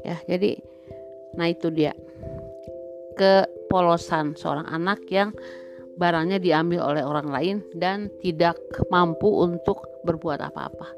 Ya, 0.03 0.19
jadi 0.27 0.59
nah 1.39 1.47
itu 1.47 1.71
dia 1.71 1.95
kepolosan 3.15 4.35
seorang 4.35 4.67
anak 4.67 5.07
yang 5.11 5.31
barangnya 5.99 6.39
diambil 6.39 6.95
oleh 6.95 7.03
orang 7.03 7.29
lain 7.31 7.57
dan 7.75 8.11
tidak 8.23 8.59
mampu 8.91 9.27
untuk 9.27 9.83
berbuat 10.07 10.39
apa-apa. 10.43 10.95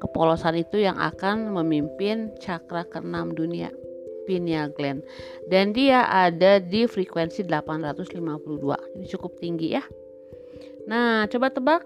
Kepolosan 0.00 0.56
itu 0.56 0.80
yang 0.80 0.96
akan 0.96 1.52
memimpin 1.52 2.32
cakra 2.40 2.88
keenam 2.88 3.36
dunia, 3.36 3.68
pineal 4.24 4.72
gland. 4.72 5.04
Dan 5.46 5.72
dia 5.72 6.08
ada 6.08 6.58
di 6.58 6.84
frekuensi 6.88 7.44
852. 7.46 8.98
Ini 8.98 9.06
cukup 9.08 9.38
tinggi 9.40 9.76
ya. 9.76 9.84
Nah, 10.88 11.28
coba 11.28 11.52
tebak 11.52 11.84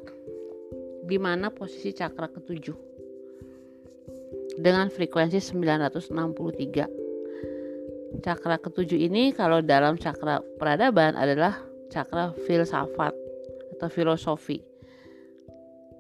di 1.05 1.21
mana 1.21 1.53
posisi 1.53 1.93
cakra 1.93 2.33
ketujuh 2.33 2.77
dengan 4.57 4.89
frekuensi 4.89 5.43
963 5.43 7.05
Cakra 8.23 8.57
ketujuh 8.63 9.11
ini 9.11 9.35
kalau 9.35 9.59
dalam 9.59 9.99
cakra 9.99 10.39
peradaban 10.57 11.19
adalah 11.19 11.59
cakra 11.91 12.31
filsafat 12.47 13.13
atau 13.75 13.89
filosofi. 13.91 14.63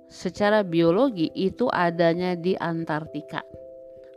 Secara 0.07 0.62
biologi 0.62 1.29
itu 1.35 1.66
adanya 1.68 2.38
di 2.38 2.55
Antartika. 2.55 3.42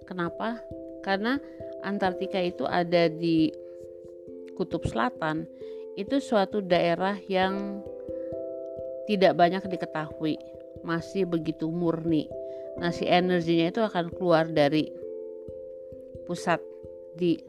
Kenapa? 0.05 0.61
Karena 1.01 1.41
Antartika 1.87 2.43
itu 2.43 2.67
ada 2.67 3.07
di 3.07 3.47
kutub 4.59 4.83
selatan. 4.83 5.47
Itu 5.95 6.19
suatu 6.19 6.59
daerah 6.59 7.15
yang 7.31 7.81
tidak 9.07 9.39
banyak 9.39 9.63
diketahui, 9.71 10.35
masih 10.83 11.23
begitu 11.23 11.71
murni. 11.71 12.27
Nah, 12.77 12.91
si 12.91 13.07
energinya 13.07 13.71
itu 13.71 13.81
akan 13.81 14.13
keluar 14.13 14.45
dari 14.51 14.85
pusat 16.27 16.59
di 17.17 17.39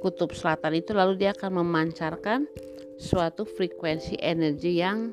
kutub 0.00 0.32
selatan 0.32 0.80
itu 0.80 0.96
lalu 0.96 1.20
dia 1.20 1.36
akan 1.36 1.60
memancarkan 1.62 2.48
suatu 2.96 3.44
frekuensi 3.44 4.16
energi 4.18 4.80
yang 4.80 5.12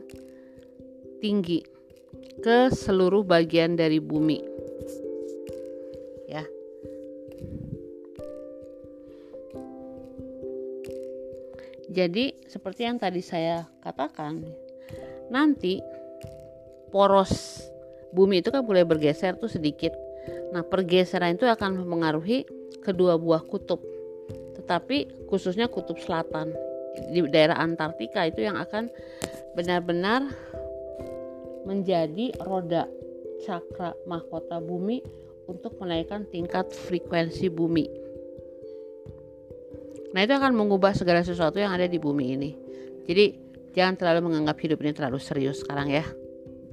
tinggi 1.22 1.62
ke 2.42 2.74
seluruh 2.74 3.22
bagian 3.22 3.78
dari 3.78 4.02
bumi. 4.02 4.61
Jadi 11.92 12.48
seperti 12.48 12.88
yang 12.88 12.96
tadi 12.96 13.20
saya 13.20 13.68
katakan, 13.84 14.48
nanti 15.28 15.84
poros 16.88 17.60
bumi 18.16 18.40
itu 18.40 18.48
kan 18.48 18.64
boleh 18.64 18.88
bergeser 18.88 19.36
tuh 19.36 19.52
sedikit. 19.52 19.92
Nah, 20.56 20.64
pergeseran 20.64 21.36
itu 21.36 21.44
akan 21.44 21.84
mempengaruhi 21.84 22.48
kedua 22.84 23.20
buah 23.20 23.44
kutub 23.44 23.84
tetapi 24.62 25.28
khususnya 25.28 25.66
kutub 25.68 25.98
selatan 25.98 26.54
di 27.10 27.26
daerah 27.28 27.58
Antartika 27.58 28.30
itu 28.30 28.46
yang 28.46 28.56
akan 28.62 28.94
benar-benar 29.58 30.22
menjadi 31.66 32.32
roda 32.46 32.86
cakra 33.42 33.98
mahkota 34.06 34.62
bumi 34.62 35.02
untuk 35.50 35.76
menaikkan 35.82 36.30
tingkat 36.30 36.70
frekuensi 36.72 37.50
bumi. 37.50 37.90
Nah, 40.12 40.20
itu 40.24 40.34
akan 40.36 40.52
mengubah 40.56 40.92
segala 40.92 41.24
sesuatu 41.24 41.58
yang 41.60 41.72
ada 41.72 41.88
di 41.88 41.96
bumi 41.96 42.26
ini. 42.36 42.52
Jadi, 43.08 43.26
jangan 43.72 43.96
terlalu 43.96 44.32
menganggap 44.32 44.60
hidup 44.60 44.84
ini 44.84 44.92
terlalu 44.92 45.20
serius 45.24 45.64
sekarang 45.64 45.92
ya. 45.92 46.04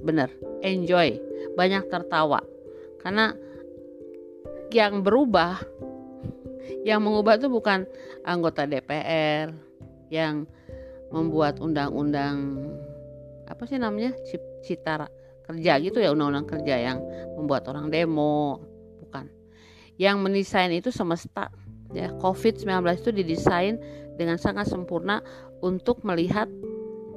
Bener, 0.03 0.31
enjoy, 0.63 1.15
banyak 1.55 1.87
tertawa. 1.87 2.43
Karena 2.99 3.31
yang 4.69 5.01
berubah 5.01 5.59
yang 6.85 7.01
mengubah 7.03 7.41
itu 7.41 7.49
bukan 7.49 7.83
anggota 8.23 8.63
DPR 8.69 9.51
yang 10.13 10.45
membuat 11.09 11.57
undang-undang 11.57 12.61
apa 13.49 13.65
sih 13.65 13.81
namanya 13.81 14.13
cita 14.61 15.09
kerja 15.49 15.81
gitu 15.81 15.97
ya 15.97 16.13
undang-undang 16.13 16.45
kerja 16.45 16.75
yang 16.77 17.01
membuat 17.33 17.65
orang 17.65 17.89
demo 17.89 18.61
bukan 19.01 19.25
yang 19.97 20.21
mendesain 20.21 20.69
itu 20.69 20.93
semesta 20.93 21.49
ya 21.93 22.13
COVID-19 22.21 22.69
itu 22.93 23.09
didesain 23.13 23.75
dengan 24.19 24.37
sangat 24.37 24.69
sempurna 24.69 25.23
untuk 25.63 26.03
melihat 26.05 26.47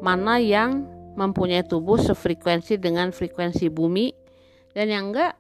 mana 0.00 0.38
yang 0.38 0.86
mempunyai 1.14 1.62
tubuh 1.66 2.00
sefrekuensi 2.00 2.80
dengan 2.80 3.12
frekuensi 3.12 3.68
bumi 3.68 4.10
dan 4.72 4.88
yang 4.88 5.12
enggak 5.12 5.36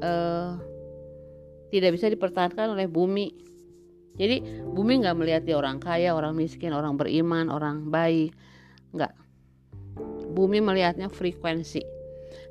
eh, 0.00 0.50
tidak 1.68 1.90
bisa 2.00 2.08
dipertahankan 2.08 2.72
oleh 2.72 2.88
bumi. 2.88 3.28
Jadi 4.18 4.42
bumi 4.66 4.98
nggak 5.04 5.14
melihat 5.14 5.42
dia 5.46 5.56
orang 5.60 5.78
kaya, 5.78 6.10
orang 6.16 6.34
miskin, 6.34 6.74
orang 6.74 6.98
beriman, 6.98 7.52
orang 7.52 7.86
baik, 7.86 8.34
nggak. 8.90 9.14
Bumi 10.34 10.58
melihatnya 10.58 11.06
frekuensi. 11.06 11.84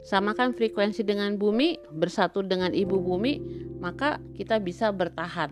Samakan 0.08 0.56
frekuensi 0.56 1.04
dengan 1.04 1.36
bumi, 1.36 1.76
bersatu 1.92 2.40
dengan 2.40 2.72
ibu 2.72 3.04
bumi, 3.04 3.44
maka 3.84 4.24
kita 4.40 4.64
bisa 4.64 4.96
bertahan. 4.96 5.52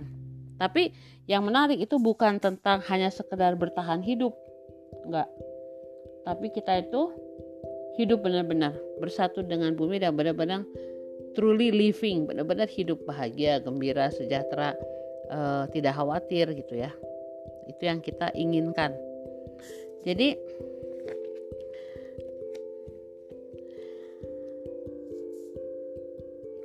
Tapi 0.55 0.95
yang 1.27 1.43
menarik 1.43 1.81
itu 1.81 1.99
bukan 1.99 2.39
tentang 2.39 2.79
hanya 2.87 3.11
sekedar 3.11 3.59
bertahan 3.59 3.99
hidup, 3.99 4.31
nggak. 5.07 5.29
Tapi 6.25 6.47
kita 6.53 6.85
itu 6.85 7.11
hidup 7.95 8.23
benar-benar 8.23 8.75
bersatu 8.99 9.43
dengan 9.43 9.75
bumi 9.75 9.99
dan 9.99 10.15
benar-benar 10.15 10.63
truly 11.35 11.71
living, 11.71 12.27
benar-benar 12.27 12.67
hidup 12.71 13.03
bahagia, 13.03 13.59
gembira, 13.59 14.07
sejahtera, 14.11 14.75
uh, 15.31 15.67
tidak 15.71 15.95
khawatir 15.95 16.51
gitu 16.55 16.79
ya. 16.79 16.91
Itu 17.67 17.81
yang 17.83 17.99
kita 17.99 18.31
inginkan. 18.31 18.95
Jadi 20.05 20.37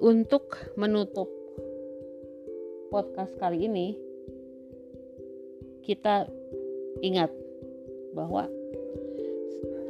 untuk 0.01 0.57
menutup 0.77 1.40
podcast 2.91 3.33
kali 3.39 3.71
ini 3.71 3.95
kita 5.87 6.27
ingat 7.01 7.31
bahwa 8.13 8.51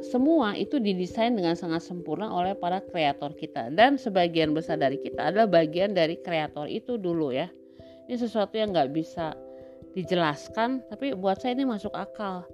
semua 0.01 0.57
itu 0.57 0.81
didesain 0.81 1.33
dengan 1.33 1.53
sangat 1.53 1.85
sempurna 1.85 2.29
oleh 2.29 2.57
para 2.57 2.81
kreator 2.81 3.37
kita. 3.37 3.69
Dan 3.69 4.01
sebagian 4.01 4.53
besar 4.53 4.81
dari 4.81 4.97
kita 4.97 5.29
adalah 5.29 5.49
bagian 5.49 5.93
dari 5.93 6.17
kreator 6.17 6.65
itu 6.65 6.97
dulu 6.97 7.29
ya. 7.29 7.49
Ini 8.09 8.17
sesuatu 8.17 8.57
yang 8.57 8.73
nggak 8.73 8.93
bisa 8.93 9.33
dijelaskan 9.91 10.87
tapi 10.87 11.11
buat 11.13 11.43
saya 11.43 11.51
ini 11.51 11.67
masuk 11.67 11.91
akal 11.91 12.47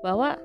bahwa 0.00 0.38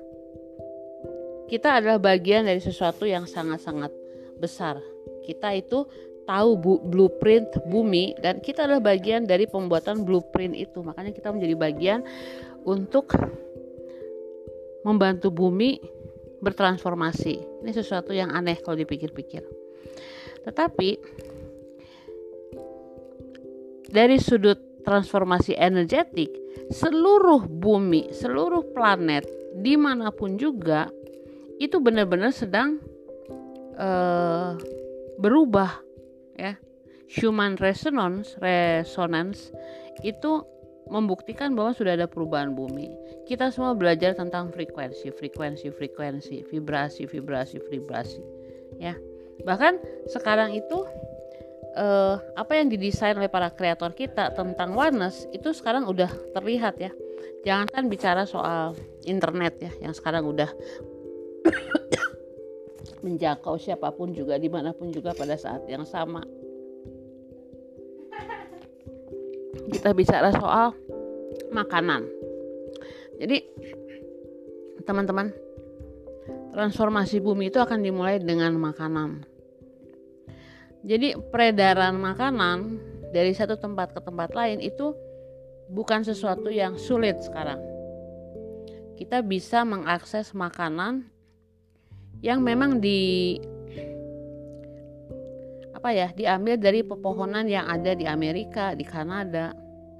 kita 1.46 1.78
adalah 1.78 2.02
bagian 2.02 2.48
dari 2.48 2.58
sesuatu 2.58 3.04
yang 3.04 3.28
sangat-sangat 3.28 3.92
besar. 4.40 4.80
Kita 5.22 5.54
itu 5.54 5.86
tahu 6.24 6.50
bu, 6.58 6.72
blueprint 6.86 7.48
bumi 7.66 8.14
dan 8.22 8.38
kita 8.38 8.64
adalah 8.66 8.94
bagian 8.94 9.26
dari 9.26 9.46
pembuatan 9.46 10.06
blueprint 10.06 10.54
itu 10.54 10.80
makanya 10.80 11.10
kita 11.10 11.34
menjadi 11.34 11.54
bagian 11.58 12.00
untuk 12.62 13.10
membantu 14.86 15.30
bumi 15.30 15.78
bertransformasi. 16.42 17.62
Ini 17.62 17.70
sesuatu 17.70 18.10
yang 18.10 18.34
aneh 18.34 18.58
kalau 18.58 18.74
dipikir-pikir. 18.74 19.46
Tetapi 20.42 20.90
dari 23.92 24.18
sudut 24.18 24.58
transformasi 24.82 25.54
energetik, 25.54 26.34
seluruh 26.74 27.46
bumi, 27.46 28.10
seluruh 28.10 28.74
planet, 28.74 29.22
di 29.54 29.78
mana 29.78 30.10
pun 30.10 30.34
juga, 30.34 30.90
itu 31.62 31.78
benar-benar 31.78 32.34
sedang 32.34 32.82
uh, 33.78 34.58
berubah, 35.22 35.78
ya. 36.36 36.56
Human 37.20 37.60
resonance, 37.60 38.40
resonance 38.40 39.52
itu 40.00 40.40
membuktikan 40.88 41.52
bahwa 41.52 41.76
sudah 41.76 41.96
ada 41.96 42.08
perubahan 42.08 42.56
bumi. 42.56 42.92
Kita 43.28 43.52
semua 43.52 43.76
belajar 43.76 44.16
tentang 44.16 44.48
frekuensi, 44.52 45.12
frekuensi, 45.12 45.68
frekuensi, 45.72 46.44
vibrasi, 46.48 47.04
vibrasi, 47.08 47.56
vibrasi. 47.68 48.22
Ya, 48.80 48.96
bahkan 49.44 49.76
sekarang 50.08 50.56
itu 50.56 50.88
eh, 51.76 52.16
apa 52.36 52.52
yang 52.56 52.72
didesain 52.72 53.16
oleh 53.16 53.28
para 53.28 53.52
kreator 53.52 53.92
kita 53.92 54.32
tentang 54.32 54.76
oneness 54.76 55.28
itu 55.32 55.52
sekarang 55.52 55.88
udah 55.88 56.08
terlihat 56.36 56.80
ya. 56.80 56.92
Jangan 57.42 57.66
kan 57.70 57.84
bicara 57.90 58.22
soal 58.24 58.76
internet 59.04 59.58
ya, 59.60 59.72
yang 59.82 59.94
sekarang 59.94 60.24
udah 60.28 60.50
menjangkau 63.02 63.58
siapa 63.58 63.90
pun 63.90 64.14
juga 64.14 64.38
di 64.38 64.46
mana 64.46 64.70
pun 64.70 64.94
juga 64.94 65.12
pada 65.12 65.34
saat 65.34 65.66
yang 65.66 65.82
sama 65.82 66.22
kita 69.72 69.90
bicara 69.96 70.30
soal 70.36 70.76
makanan. 71.48 72.04
Jadi 73.16 73.40
teman-teman, 74.84 75.32
transformasi 76.52 77.22
bumi 77.22 77.48
itu 77.48 77.58
akan 77.58 77.80
dimulai 77.80 78.20
dengan 78.20 78.52
makanan. 78.60 79.24
Jadi 80.82 81.14
peredaran 81.30 81.94
makanan 81.96 82.82
dari 83.14 83.30
satu 83.32 83.54
tempat 83.54 83.94
ke 83.94 84.00
tempat 84.02 84.34
lain 84.34 84.58
itu 84.58 84.92
bukan 85.70 86.02
sesuatu 86.02 86.50
yang 86.50 86.74
sulit 86.74 87.22
sekarang. 87.22 87.62
Kita 88.98 89.22
bisa 89.22 89.62
mengakses 89.62 90.34
makanan 90.34 91.06
yang 92.22 92.40
memang 92.40 92.78
di 92.78 93.36
apa 95.74 95.90
ya 95.90 96.08
diambil 96.14 96.54
dari 96.62 96.86
pepohonan 96.86 97.50
yang 97.50 97.66
ada 97.66 97.98
di 97.98 98.06
Amerika, 98.06 98.78
di 98.78 98.86
Kanada, 98.86 99.50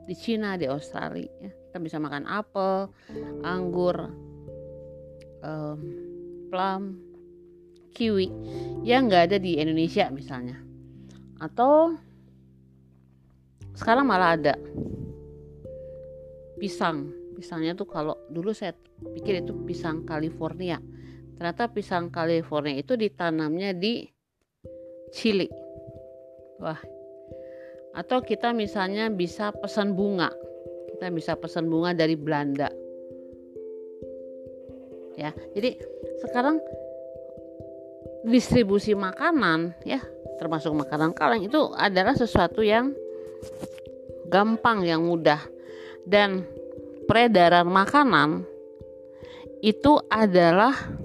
di 0.06 0.14
Cina, 0.14 0.54
di 0.54 0.70
Australia. 0.70 1.26
Kita 1.42 1.82
bisa 1.82 1.98
makan 1.98 2.22
apel, 2.30 2.86
anggur, 3.42 3.96
um, 5.42 5.78
plum, 6.46 7.02
kiwi 7.90 8.30
yang 8.86 9.10
nggak 9.10 9.34
ada 9.34 9.36
di 9.42 9.58
Indonesia 9.58 10.06
misalnya. 10.14 10.62
Atau 11.42 11.98
sekarang 13.74 14.06
malah 14.06 14.38
ada 14.38 14.54
pisang. 16.62 17.10
Pisangnya 17.34 17.74
tuh 17.74 17.90
kalau 17.90 18.14
dulu 18.30 18.54
saya 18.54 18.76
pikir 19.02 19.42
itu 19.42 19.50
pisang 19.66 20.06
California. 20.06 20.78
Ternyata 21.42 21.74
pisang 21.74 22.06
California 22.06 22.78
itu 22.78 22.94
ditanamnya 22.94 23.74
di 23.74 24.06
Chili. 25.10 25.50
Wah, 26.62 26.78
atau 27.98 28.22
kita 28.22 28.54
misalnya 28.54 29.10
bisa 29.10 29.50
pesan 29.50 29.98
bunga. 29.98 30.30
Kita 30.94 31.10
bisa 31.10 31.34
pesan 31.34 31.66
bunga 31.66 31.98
dari 31.98 32.14
Belanda. 32.14 32.70
Ya 35.18 35.34
jadi 35.58 35.82
sekarang 36.22 36.62
distribusi 38.22 38.94
makanan 38.94 39.74
ya 39.82 39.98
termasuk 40.38 40.70
makanan 40.78 41.10
kaleng 41.10 41.42
itu 41.42 41.74
adalah 41.74 42.14
sesuatu 42.14 42.62
yang 42.62 42.94
gampang 44.30 44.86
yang 44.86 45.02
mudah. 45.02 45.42
Dan 46.06 46.46
peredaran 47.10 47.66
makanan 47.66 48.46
itu 49.58 49.98
adalah 50.06 51.02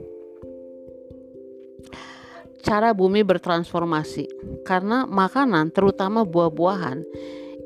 cara 2.67 2.91
bumi 2.91 3.23
bertransformasi. 3.23 4.27
Karena 4.67 5.07
makanan 5.07 5.71
terutama 5.71 6.27
buah-buahan 6.27 7.07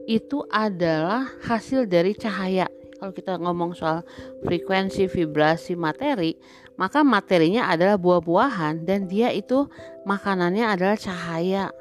itu 0.06 0.46
adalah 0.54 1.26
hasil 1.42 1.90
dari 1.90 2.14
cahaya. 2.14 2.70
Kalau 3.02 3.10
kita 3.10 3.42
ngomong 3.42 3.74
soal 3.74 4.06
frekuensi 4.46 5.10
vibrasi 5.10 5.74
materi 5.74 6.38
maka 6.78 7.02
materinya 7.02 7.70
adalah 7.74 7.98
buah-buahan 7.98 8.86
dan 8.86 9.10
dia 9.10 9.34
itu 9.34 9.66
makanannya 10.06 10.70
adalah 10.70 10.98
cahaya. 10.98 11.74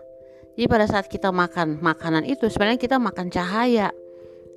Jadi 0.56 0.66
pada 0.68 0.88
saat 0.88 1.08
kita 1.08 1.28
makan 1.28 1.80
makanan 1.80 2.24
itu 2.24 2.48
sebenarnya 2.48 2.80
kita 2.80 2.96
makan 2.96 3.28
cahaya. 3.28 3.92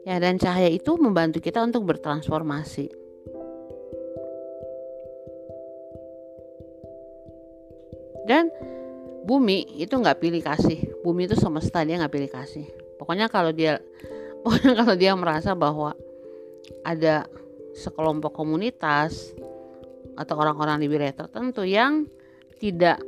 Ya 0.03 0.15
dan 0.19 0.35
cahaya 0.35 0.67
itu 0.67 0.99
membantu 0.99 1.39
kita 1.39 1.63
untuk 1.63 1.87
bertransformasi 1.87 3.02
dan 8.27 8.47
bumi 9.23 9.79
itu 9.79 9.95
nggak 9.95 10.19
pilih 10.19 10.41
kasih. 10.43 10.79
Bumi 11.01 11.27
itu 11.27 11.35
semesta 11.39 11.83
dia 11.83 11.99
nggak 11.99 12.13
pilih 12.13 12.31
kasih. 12.31 12.67
Pokoknya 12.99 13.27
kalau 13.31 13.51
dia 13.51 13.79
pokoknya 14.43 14.73
kalau 14.75 14.95
dia 14.95 15.11
merasa 15.15 15.55
bahwa 15.55 15.95
ada 16.83 17.27
sekelompok 17.73 18.35
komunitas 18.35 19.33
atau 20.13 20.35
orang-orang 20.37 20.77
di 20.83 20.87
wilayah 20.91 21.25
tertentu 21.25 21.65
yang 21.65 22.05
tidak 22.61 23.01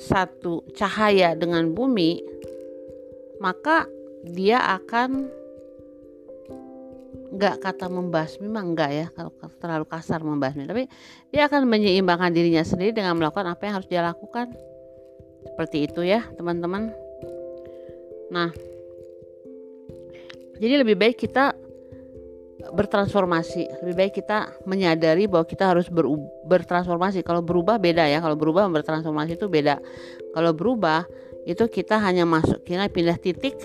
satu 0.00 0.64
cahaya 0.72 1.36
dengan 1.36 1.70
bumi 1.76 2.24
maka 3.38 3.86
dia 4.24 4.58
akan 4.80 5.30
nggak 7.08 7.60
kata 7.60 7.88
membasmi 7.92 8.48
memang 8.48 8.72
enggak 8.72 8.90
ya 8.92 9.06
kalau 9.12 9.30
terlalu 9.60 9.84
kasar 9.88 10.20
membasmi. 10.20 10.64
Tapi 10.68 10.88
dia 11.32 11.48
akan 11.48 11.68
menyeimbangkan 11.68 12.32
dirinya 12.32 12.64
sendiri 12.64 12.92
dengan 12.96 13.16
melakukan 13.16 13.48
apa 13.48 13.62
yang 13.68 13.74
harus 13.80 13.88
dia 13.88 14.00
lakukan. 14.04 14.52
Seperti 15.44 15.88
itu 15.88 16.00
ya 16.04 16.24
teman-teman. 16.36 16.92
Nah 18.32 18.52
jadi 20.58 20.82
lebih 20.82 20.98
baik 20.98 21.16
kita 21.16 21.54
bertransformasi. 22.74 23.84
Lebih 23.86 23.94
baik 23.94 24.12
kita 24.18 24.50
menyadari 24.66 25.30
bahwa 25.30 25.46
kita 25.46 25.70
harus 25.70 25.86
ber, 25.88 26.04
bertransformasi. 26.44 27.22
Kalau 27.22 27.40
berubah 27.40 27.78
beda 27.78 28.04
ya. 28.10 28.18
Kalau 28.18 28.34
berubah 28.34 28.66
bertransformasi 28.68 29.38
itu 29.38 29.46
beda. 29.46 29.78
Kalau 30.34 30.52
berubah 30.52 31.06
itu 31.48 31.64
kita 31.64 31.96
hanya 32.02 32.28
masuk 32.28 32.60
kita 32.66 32.90
pindah 32.92 33.16
titik 33.16 33.56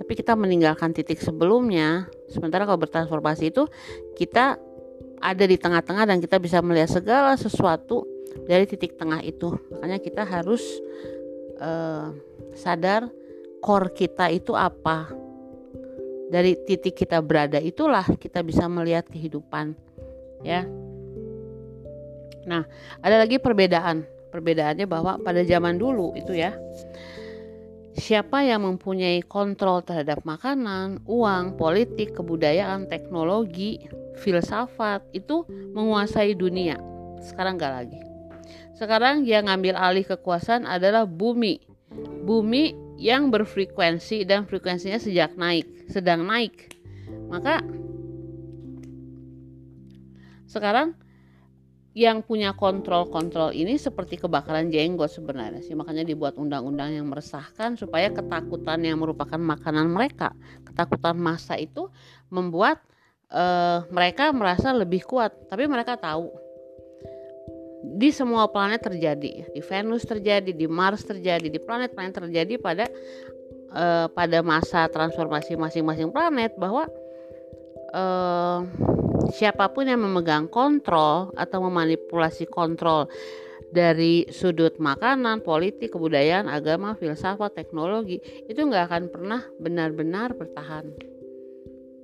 tapi 0.00 0.16
kita 0.16 0.32
meninggalkan 0.32 0.96
titik 0.96 1.20
sebelumnya 1.20 2.08
sementara 2.32 2.64
kalau 2.64 2.80
bertransformasi 2.80 3.52
itu 3.52 3.68
kita 4.16 4.56
ada 5.20 5.44
di 5.44 5.60
tengah-tengah 5.60 6.08
dan 6.08 6.18
kita 6.24 6.40
bisa 6.40 6.64
melihat 6.64 6.88
segala 6.88 7.36
sesuatu 7.36 8.08
dari 8.48 8.64
titik 8.64 8.96
tengah 8.96 9.20
itu. 9.20 9.52
Makanya 9.68 10.00
kita 10.00 10.24
harus 10.24 10.64
uh, 11.60 12.16
sadar 12.56 13.12
core 13.60 13.92
kita 13.92 14.32
itu 14.32 14.56
apa. 14.56 15.12
Dari 16.32 16.56
titik 16.64 16.96
kita 16.96 17.20
berada 17.20 17.60
itulah 17.60 18.06
kita 18.16 18.40
bisa 18.40 18.64
melihat 18.72 19.04
kehidupan 19.04 19.76
ya. 20.40 20.64
Nah 22.48 22.64
ada 23.04 23.20
lagi 23.20 23.36
perbedaan. 23.36 24.08
Perbedaannya 24.30 24.86
bahwa 24.86 25.18
pada 25.18 25.42
zaman 25.42 25.74
dulu 25.76 26.14
itu 26.14 26.38
ya 26.38 26.54
Siapa 27.90 28.46
yang 28.46 28.62
mempunyai 28.62 29.18
kontrol 29.26 29.82
terhadap 29.82 30.22
makanan, 30.22 31.02
uang, 31.10 31.58
politik, 31.58 32.14
kebudayaan, 32.14 32.86
teknologi, 32.86 33.82
filsafat 34.22 35.02
itu 35.10 35.42
menguasai 35.74 36.38
dunia. 36.38 36.78
Sekarang 37.18 37.58
nggak 37.58 37.74
lagi. 37.74 38.00
Sekarang 38.78 39.26
yang 39.26 39.50
ngambil 39.50 39.74
alih 39.74 40.06
kekuasaan 40.06 40.70
adalah 40.70 41.04
bumi. 41.04 41.60
Bumi 42.22 42.78
yang 43.00 43.32
berfrekuensi 43.32 44.22
dan 44.22 44.46
frekuensinya 44.46 45.00
sejak 45.00 45.34
naik, 45.34 45.66
sedang 45.90 46.22
naik. 46.22 46.76
Maka 47.26 47.64
sekarang 50.46 50.99
yang 51.90 52.22
punya 52.22 52.54
kontrol-kontrol 52.54 53.50
ini 53.50 53.74
seperti 53.74 54.14
kebakaran 54.14 54.70
jenggot 54.70 55.10
sebenarnya 55.10 55.58
sih. 55.58 55.74
Makanya 55.74 56.06
dibuat 56.06 56.38
undang-undang 56.38 56.94
yang 56.94 57.10
meresahkan 57.10 57.74
supaya 57.74 58.14
ketakutan 58.14 58.78
yang 58.86 59.02
merupakan 59.02 59.38
makanan 59.38 59.90
mereka 59.90 60.30
ketakutan 60.62 61.18
massa 61.18 61.58
itu 61.58 61.90
membuat 62.30 62.78
uh, 63.34 63.82
mereka 63.90 64.30
merasa 64.30 64.70
lebih 64.70 65.02
kuat. 65.02 65.34
Tapi 65.50 65.66
mereka 65.66 65.98
tahu 65.98 66.30
di 67.80 68.12
semua 68.14 68.46
planet 68.46 68.86
terjadi 68.86 69.50
di 69.50 69.60
Venus 69.64 70.04
terjadi 70.04 70.52
di 70.52 70.66
Mars 70.68 71.02
terjadi 71.02 71.48
di 71.48 71.58
planet-planet 71.58 72.12
terjadi 72.22 72.54
pada 72.60 72.86
uh, 73.72 74.06
pada 74.12 74.44
masa 74.44 74.86
transformasi 74.86 75.56
masing-masing 75.56 76.12
planet 76.12 76.54
bahwa 76.60 76.86
uh, 77.96 78.62
siapa 79.28 79.68
pun 79.70 79.84
yang 79.84 80.00
memegang 80.00 80.48
kontrol 80.48 81.34
atau 81.36 81.58
memanipulasi 81.60 82.48
kontrol 82.48 83.12
dari 83.70 84.26
sudut 84.32 84.80
makanan, 84.82 85.46
politik, 85.46 85.94
kebudayaan, 85.94 86.50
agama, 86.50 86.98
filsafat, 86.98 87.54
teknologi 87.54 88.18
itu 88.50 88.58
nggak 88.58 88.90
akan 88.90 89.04
pernah 89.12 89.40
benar-benar 89.62 90.34
bertahan. 90.34 90.90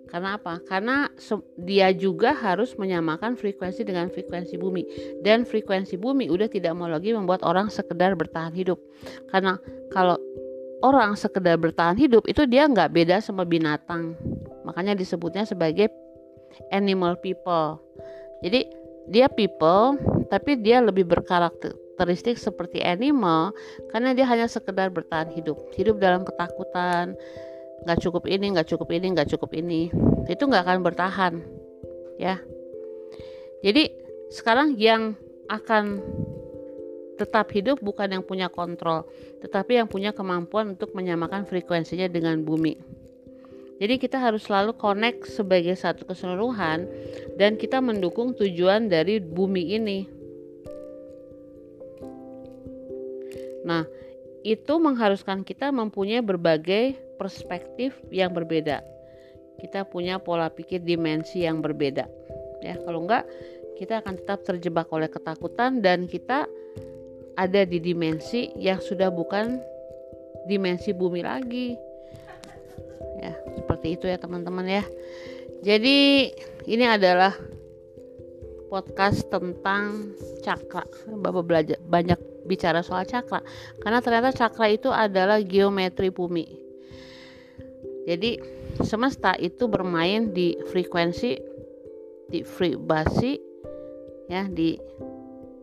Karena 0.07 0.38
apa? 0.38 0.62
Karena 0.62 1.11
dia 1.59 1.90
juga 1.90 2.31
harus 2.31 2.79
menyamakan 2.79 3.35
frekuensi 3.35 3.83
dengan 3.83 4.07
frekuensi 4.07 4.55
bumi 4.55 4.87
dan 5.26 5.42
frekuensi 5.42 5.98
bumi 5.98 6.31
udah 6.31 6.46
tidak 6.46 6.79
mau 6.79 6.87
lagi 6.87 7.11
membuat 7.11 7.42
orang 7.42 7.66
sekedar 7.74 8.14
bertahan 8.14 8.55
hidup. 8.55 8.79
Karena 9.35 9.59
kalau 9.90 10.14
orang 10.87 11.18
sekedar 11.18 11.59
bertahan 11.59 11.98
hidup 11.98 12.22
itu 12.31 12.46
dia 12.46 12.70
nggak 12.70 12.94
beda 12.94 13.18
sama 13.18 13.42
binatang. 13.42 14.14
Makanya 14.62 14.94
disebutnya 14.94 15.42
sebagai 15.42 15.90
animal 16.71 17.19
people. 17.19 17.81
Jadi 18.45 18.69
dia 19.07 19.31
people 19.31 19.97
tapi 20.27 20.59
dia 20.59 20.83
lebih 20.83 21.07
berkarakteristik 21.07 22.37
seperti 22.37 22.83
animal 22.83 23.55
karena 23.95 24.12
dia 24.12 24.27
hanya 24.27 24.51
sekedar 24.51 24.90
bertahan 24.90 25.31
hidup. 25.33 25.57
Hidup 25.79 26.03
dalam 26.03 26.27
ketakutan, 26.27 27.14
nggak 27.87 28.03
cukup 28.03 28.27
ini, 28.27 28.57
nggak 28.57 28.69
cukup 28.69 28.88
ini, 28.90 29.07
nggak 29.14 29.31
cukup 29.31 29.51
ini. 29.55 29.88
Itu 30.27 30.51
nggak 30.51 30.64
akan 30.66 30.81
bertahan. 30.83 31.35
Ya. 32.19 32.42
Jadi 33.62 33.92
sekarang 34.35 34.75
yang 34.77 35.14
akan 35.47 36.03
tetap 37.16 37.49
hidup 37.55 37.81
bukan 37.81 38.12
yang 38.12 38.25
punya 38.27 38.53
kontrol, 38.53 39.09
tetapi 39.40 39.81
yang 39.81 39.88
punya 39.88 40.12
kemampuan 40.12 40.77
untuk 40.77 40.92
menyamakan 40.92 41.49
frekuensinya 41.49 42.12
dengan 42.12 42.45
bumi. 42.45 42.77
Jadi 43.77 44.01
kita 44.01 44.17
harus 44.17 44.49
selalu 44.49 44.73
connect 44.81 45.29
sebagai 45.29 45.77
satu 45.77 46.09
keseluruhan 46.09 46.89
dan 47.37 47.61
kita 47.61 47.85
mendukung 47.85 48.33
tujuan 48.33 48.89
dari 48.89 49.21
bumi 49.21 49.77
ini. 49.77 49.99
Nah, 53.69 53.85
itu 54.41 54.75
mengharuskan 54.81 55.45
kita 55.45 55.69
mempunyai 55.75 56.25
berbagai 56.25 56.97
perspektif 57.21 57.93
yang 58.09 58.33
berbeda. 58.33 58.81
Kita 59.61 59.85
punya 59.85 60.17
pola 60.23 60.49
pikir 60.49 60.81
dimensi 60.81 61.45
yang 61.45 61.61
berbeda. 61.61 62.09
Ya, 62.65 62.81
kalau 62.81 63.05
enggak 63.05 63.29
kita 63.77 64.01
akan 64.01 64.17
tetap 64.17 64.41
terjebak 64.41 64.89
oleh 64.89 65.12
ketakutan 65.12 65.85
dan 65.85 66.09
kita 66.09 66.49
ada 67.37 67.62
di 67.69 67.77
dimensi 67.77 68.49
yang 68.57 68.81
sudah 68.81 69.12
bukan 69.12 69.61
dimensi 70.49 70.97
bumi 70.97 71.21
lagi 71.21 71.77
ya 73.21 73.33
seperti 73.87 74.03
itu 74.03 74.07
ya 74.11 74.18
teman-teman 74.18 74.66
ya. 74.66 74.85
Jadi 75.62 76.27
ini 76.66 76.85
adalah 76.90 77.31
podcast 78.66 79.31
tentang 79.31 80.11
cakra. 80.42 80.83
Bapak 81.07 81.44
belajar 81.46 81.79
banyak 81.87 82.18
bicara 82.51 82.83
soal 82.83 83.07
cakra. 83.07 83.46
Karena 83.79 84.03
ternyata 84.03 84.35
cakra 84.35 84.66
itu 84.75 84.90
adalah 84.90 85.38
geometri 85.38 86.11
bumi. 86.11 86.51
Jadi 88.11 88.42
semesta 88.83 89.38
itu 89.38 89.70
bermain 89.70 90.35
di 90.35 90.59
frekuensi 90.66 91.38
di 92.27 92.42
fribasi 92.42 93.38
ya 94.27 94.51
di 94.51 94.75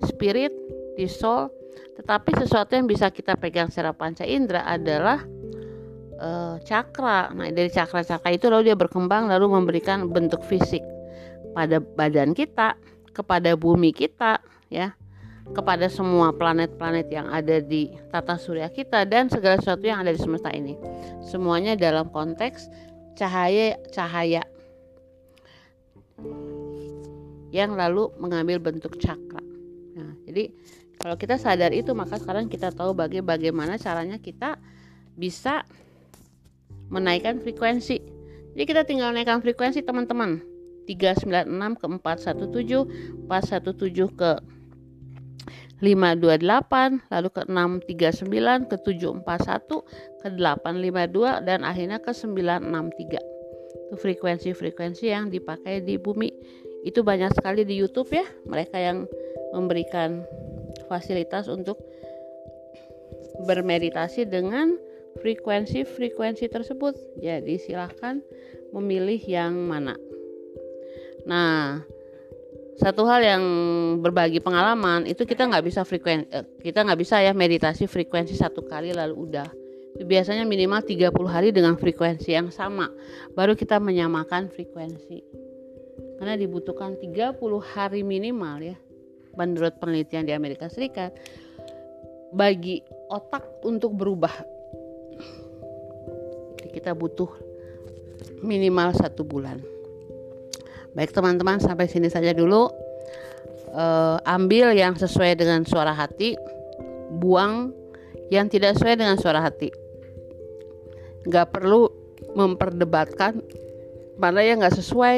spirit 0.07 0.55
di 0.95 1.11
soul 1.11 1.51
tetapi 1.99 2.31
sesuatu 2.39 2.71
yang 2.79 2.87
bisa 2.87 3.11
kita 3.11 3.35
pegang 3.35 3.67
secara 3.67 3.91
panca 3.91 4.23
indera 4.23 4.63
adalah 4.63 5.19
uh, 6.23 6.55
cakra. 6.63 7.35
Nah, 7.35 7.51
dari 7.51 7.67
cakra-cakra 7.67 8.31
itu 8.31 8.47
lalu 8.47 8.71
dia 8.71 8.77
berkembang 8.79 9.27
lalu 9.27 9.51
memberikan 9.51 10.07
bentuk 10.07 10.39
fisik 10.47 10.81
pada 11.51 11.83
badan 11.83 12.31
kita, 12.31 12.79
kepada 13.13 13.53
bumi 13.53 13.93
kita, 13.93 14.41
ya, 14.71 14.95
kepada 15.51 15.91
semua 15.91 16.33
planet-planet 16.33 17.07
yang 17.11 17.27
ada 17.29 17.59
di 17.59 17.91
tata 18.09 18.39
surya 18.39 18.71
kita 18.71 19.05
dan 19.05 19.27
segala 19.27 19.59
sesuatu 19.59 19.85
yang 19.85 20.01
ada 20.01 20.15
di 20.15 20.17
semesta 20.17 20.49
ini. 20.49 20.79
Semuanya 21.27 21.75
dalam 21.77 22.09
konteks 22.09 22.71
cahaya-cahaya 23.19 24.41
yang 27.53 27.77
lalu 27.77 28.09
mengambil 28.17 28.57
bentuk 28.57 28.97
cakra. 28.97 29.43
Nah, 29.93 30.17
jadi 30.25 30.49
kalau 30.97 31.19
kita 31.19 31.37
sadar 31.37 31.69
itu 31.69 31.93
maka 31.93 32.17
sekarang 32.17 32.49
kita 32.49 32.73
tahu 32.73 32.97
bagaimana 32.97 33.77
caranya 33.77 34.17
kita 34.17 34.57
bisa 35.13 35.61
menaikkan 36.91 37.39
frekuensi. 37.39 37.97
Jadi 38.53 38.63
kita 38.67 38.83
tinggal 38.83 39.11
naikkan 39.13 39.39
frekuensi 39.39 39.83
teman-teman. 39.83 40.43
396 40.83 41.79
ke 41.79 41.85
417, 41.87 43.27
417 43.27 44.19
ke 44.19 44.31
528, 45.83 47.11
lalu 47.11 47.29
ke 47.31 47.41
639, 47.47 48.71
ke 48.71 48.75
741, 48.79 49.83
ke 50.23 50.27
852 50.31 51.43
dan 51.43 51.67
akhirnya 51.67 51.99
ke 51.99 52.11
963. 52.15 53.19
Itu 53.19 53.95
frekuensi-frekuensi 53.99 55.05
yang 55.11 55.27
dipakai 55.27 55.83
di 55.83 55.99
bumi. 55.99 56.31
Itu 56.87 57.03
banyak 57.03 57.35
sekali 57.35 57.67
di 57.67 57.79
YouTube 57.79 58.11
ya, 58.15 58.23
mereka 58.47 58.79
yang 58.79 59.07
memberikan 59.51 60.23
fasilitas 60.87 61.51
untuk 61.51 61.79
bermeditasi 63.43 64.27
dengan 64.27 64.79
frekuensi-frekuensi 65.21 66.45
tersebut. 66.49 66.93
Jadi 67.21 67.59
silahkan 67.61 68.23
memilih 68.73 69.21
yang 69.29 69.53
mana. 69.69 69.93
Nah, 71.29 71.81
satu 72.73 73.05
hal 73.05 73.21
yang 73.21 73.43
berbagi 74.01 74.41
pengalaman 74.41 75.05
itu 75.05 75.23
kita 75.23 75.45
nggak 75.45 75.65
bisa 75.65 75.81
frekuensi, 75.85 76.27
eh, 76.33 76.45
kita 76.65 76.81
nggak 76.83 76.99
bisa 76.99 77.21
ya 77.21 77.31
meditasi 77.31 77.85
frekuensi 77.85 78.33
satu 78.33 78.65
kali 78.65 78.91
lalu 78.91 79.29
udah. 79.29 79.49
Biasanya 79.93 80.41
minimal 80.49 80.81
30 80.81 81.29
hari 81.29 81.53
dengan 81.53 81.77
frekuensi 81.77 82.33
yang 82.33 82.49
sama 82.49 82.89
baru 83.37 83.53
kita 83.53 83.77
menyamakan 83.77 84.49
frekuensi 84.49 85.21
karena 86.17 86.33
dibutuhkan 86.33 86.97
30 86.97 87.37
hari 87.61 88.01
minimal 88.01 88.57
ya 88.63 88.77
menurut 89.37 89.77
penelitian 89.77 90.25
di 90.25 90.33
Amerika 90.33 90.65
Serikat 90.65 91.13
bagi 92.33 92.81
otak 93.13 93.61
untuk 93.61 93.93
berubah 93.93 94.33
kita 96.73 96.97
butuh 96.97 97.29
minimal 98.41 98.91
satu 98.97 99.21
bulan. 99.21 99.61
Baik 100.97 101.13
teman-teman 101.13 101.61
sampai 101.61 101.85
sini 101.85 102.09
saja 102.09 102.33
dulu. 102.33 102.69
Uh, 103.73 104.21
ambil 104.29 104.69
yang 104.77 104.93
sesuai 104.93 105.33
dengan 105.33 105.65
suara 105.65 105.97
hati 105.97 106.37
buang 107.17 107.73
yang 108.29 108.45
tidak 108.45 108.77
sesuai 108.77 109.01
dengan 109.01 109.17
suara 109.17 109.41
hati. 109.41 109.73
Nggak 111.25 111.57
perlu 111.57 111.89
memperdebatkan 112.37 113.41
mana 114.17 114.45
yang 114.45 114.61
nggak 114.61 114.77
sesuai 114.77 115.17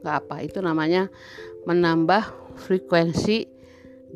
nggak 0.00 0.16
apa. 0.16 0.36
Itu 0.40 0.64
namanya 0.64 1.12
menambah 1.68 2.56
frekuensi 2.56 3.44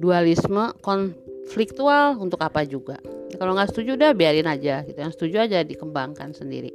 dualisme 0.01 0.73
konfliktual 0.81 2.17
untuk 2.17 2.41
apa 2.41 2.65
juga 2.65 2.97
kalau 3.37 3.53
nggak 3.59 3.71
setuju 3.75 3.99
udah 3.99 4.11
biarin 4.15 4.49
aja 4.49 4.87
gitu. 4.87 4.99
Yang 4.99 5.13
setuju 5.19 5.37
aja 5.45 5.59
dikembangkan 5.67 6.33
sendiri. 6.33 6.73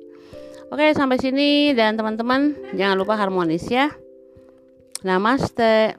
Oke 0.70 0.94
sampai 0.94 1.18
sini. 1.18 1.74
Dan 1.74 1.98
teman-teman 1.98 2.76
jangan 2.78 2.96
lupa 3.00 3.18
harmonis 3.18 3.66
ya. 3.68 3.90
Namaste. 5.02 5.96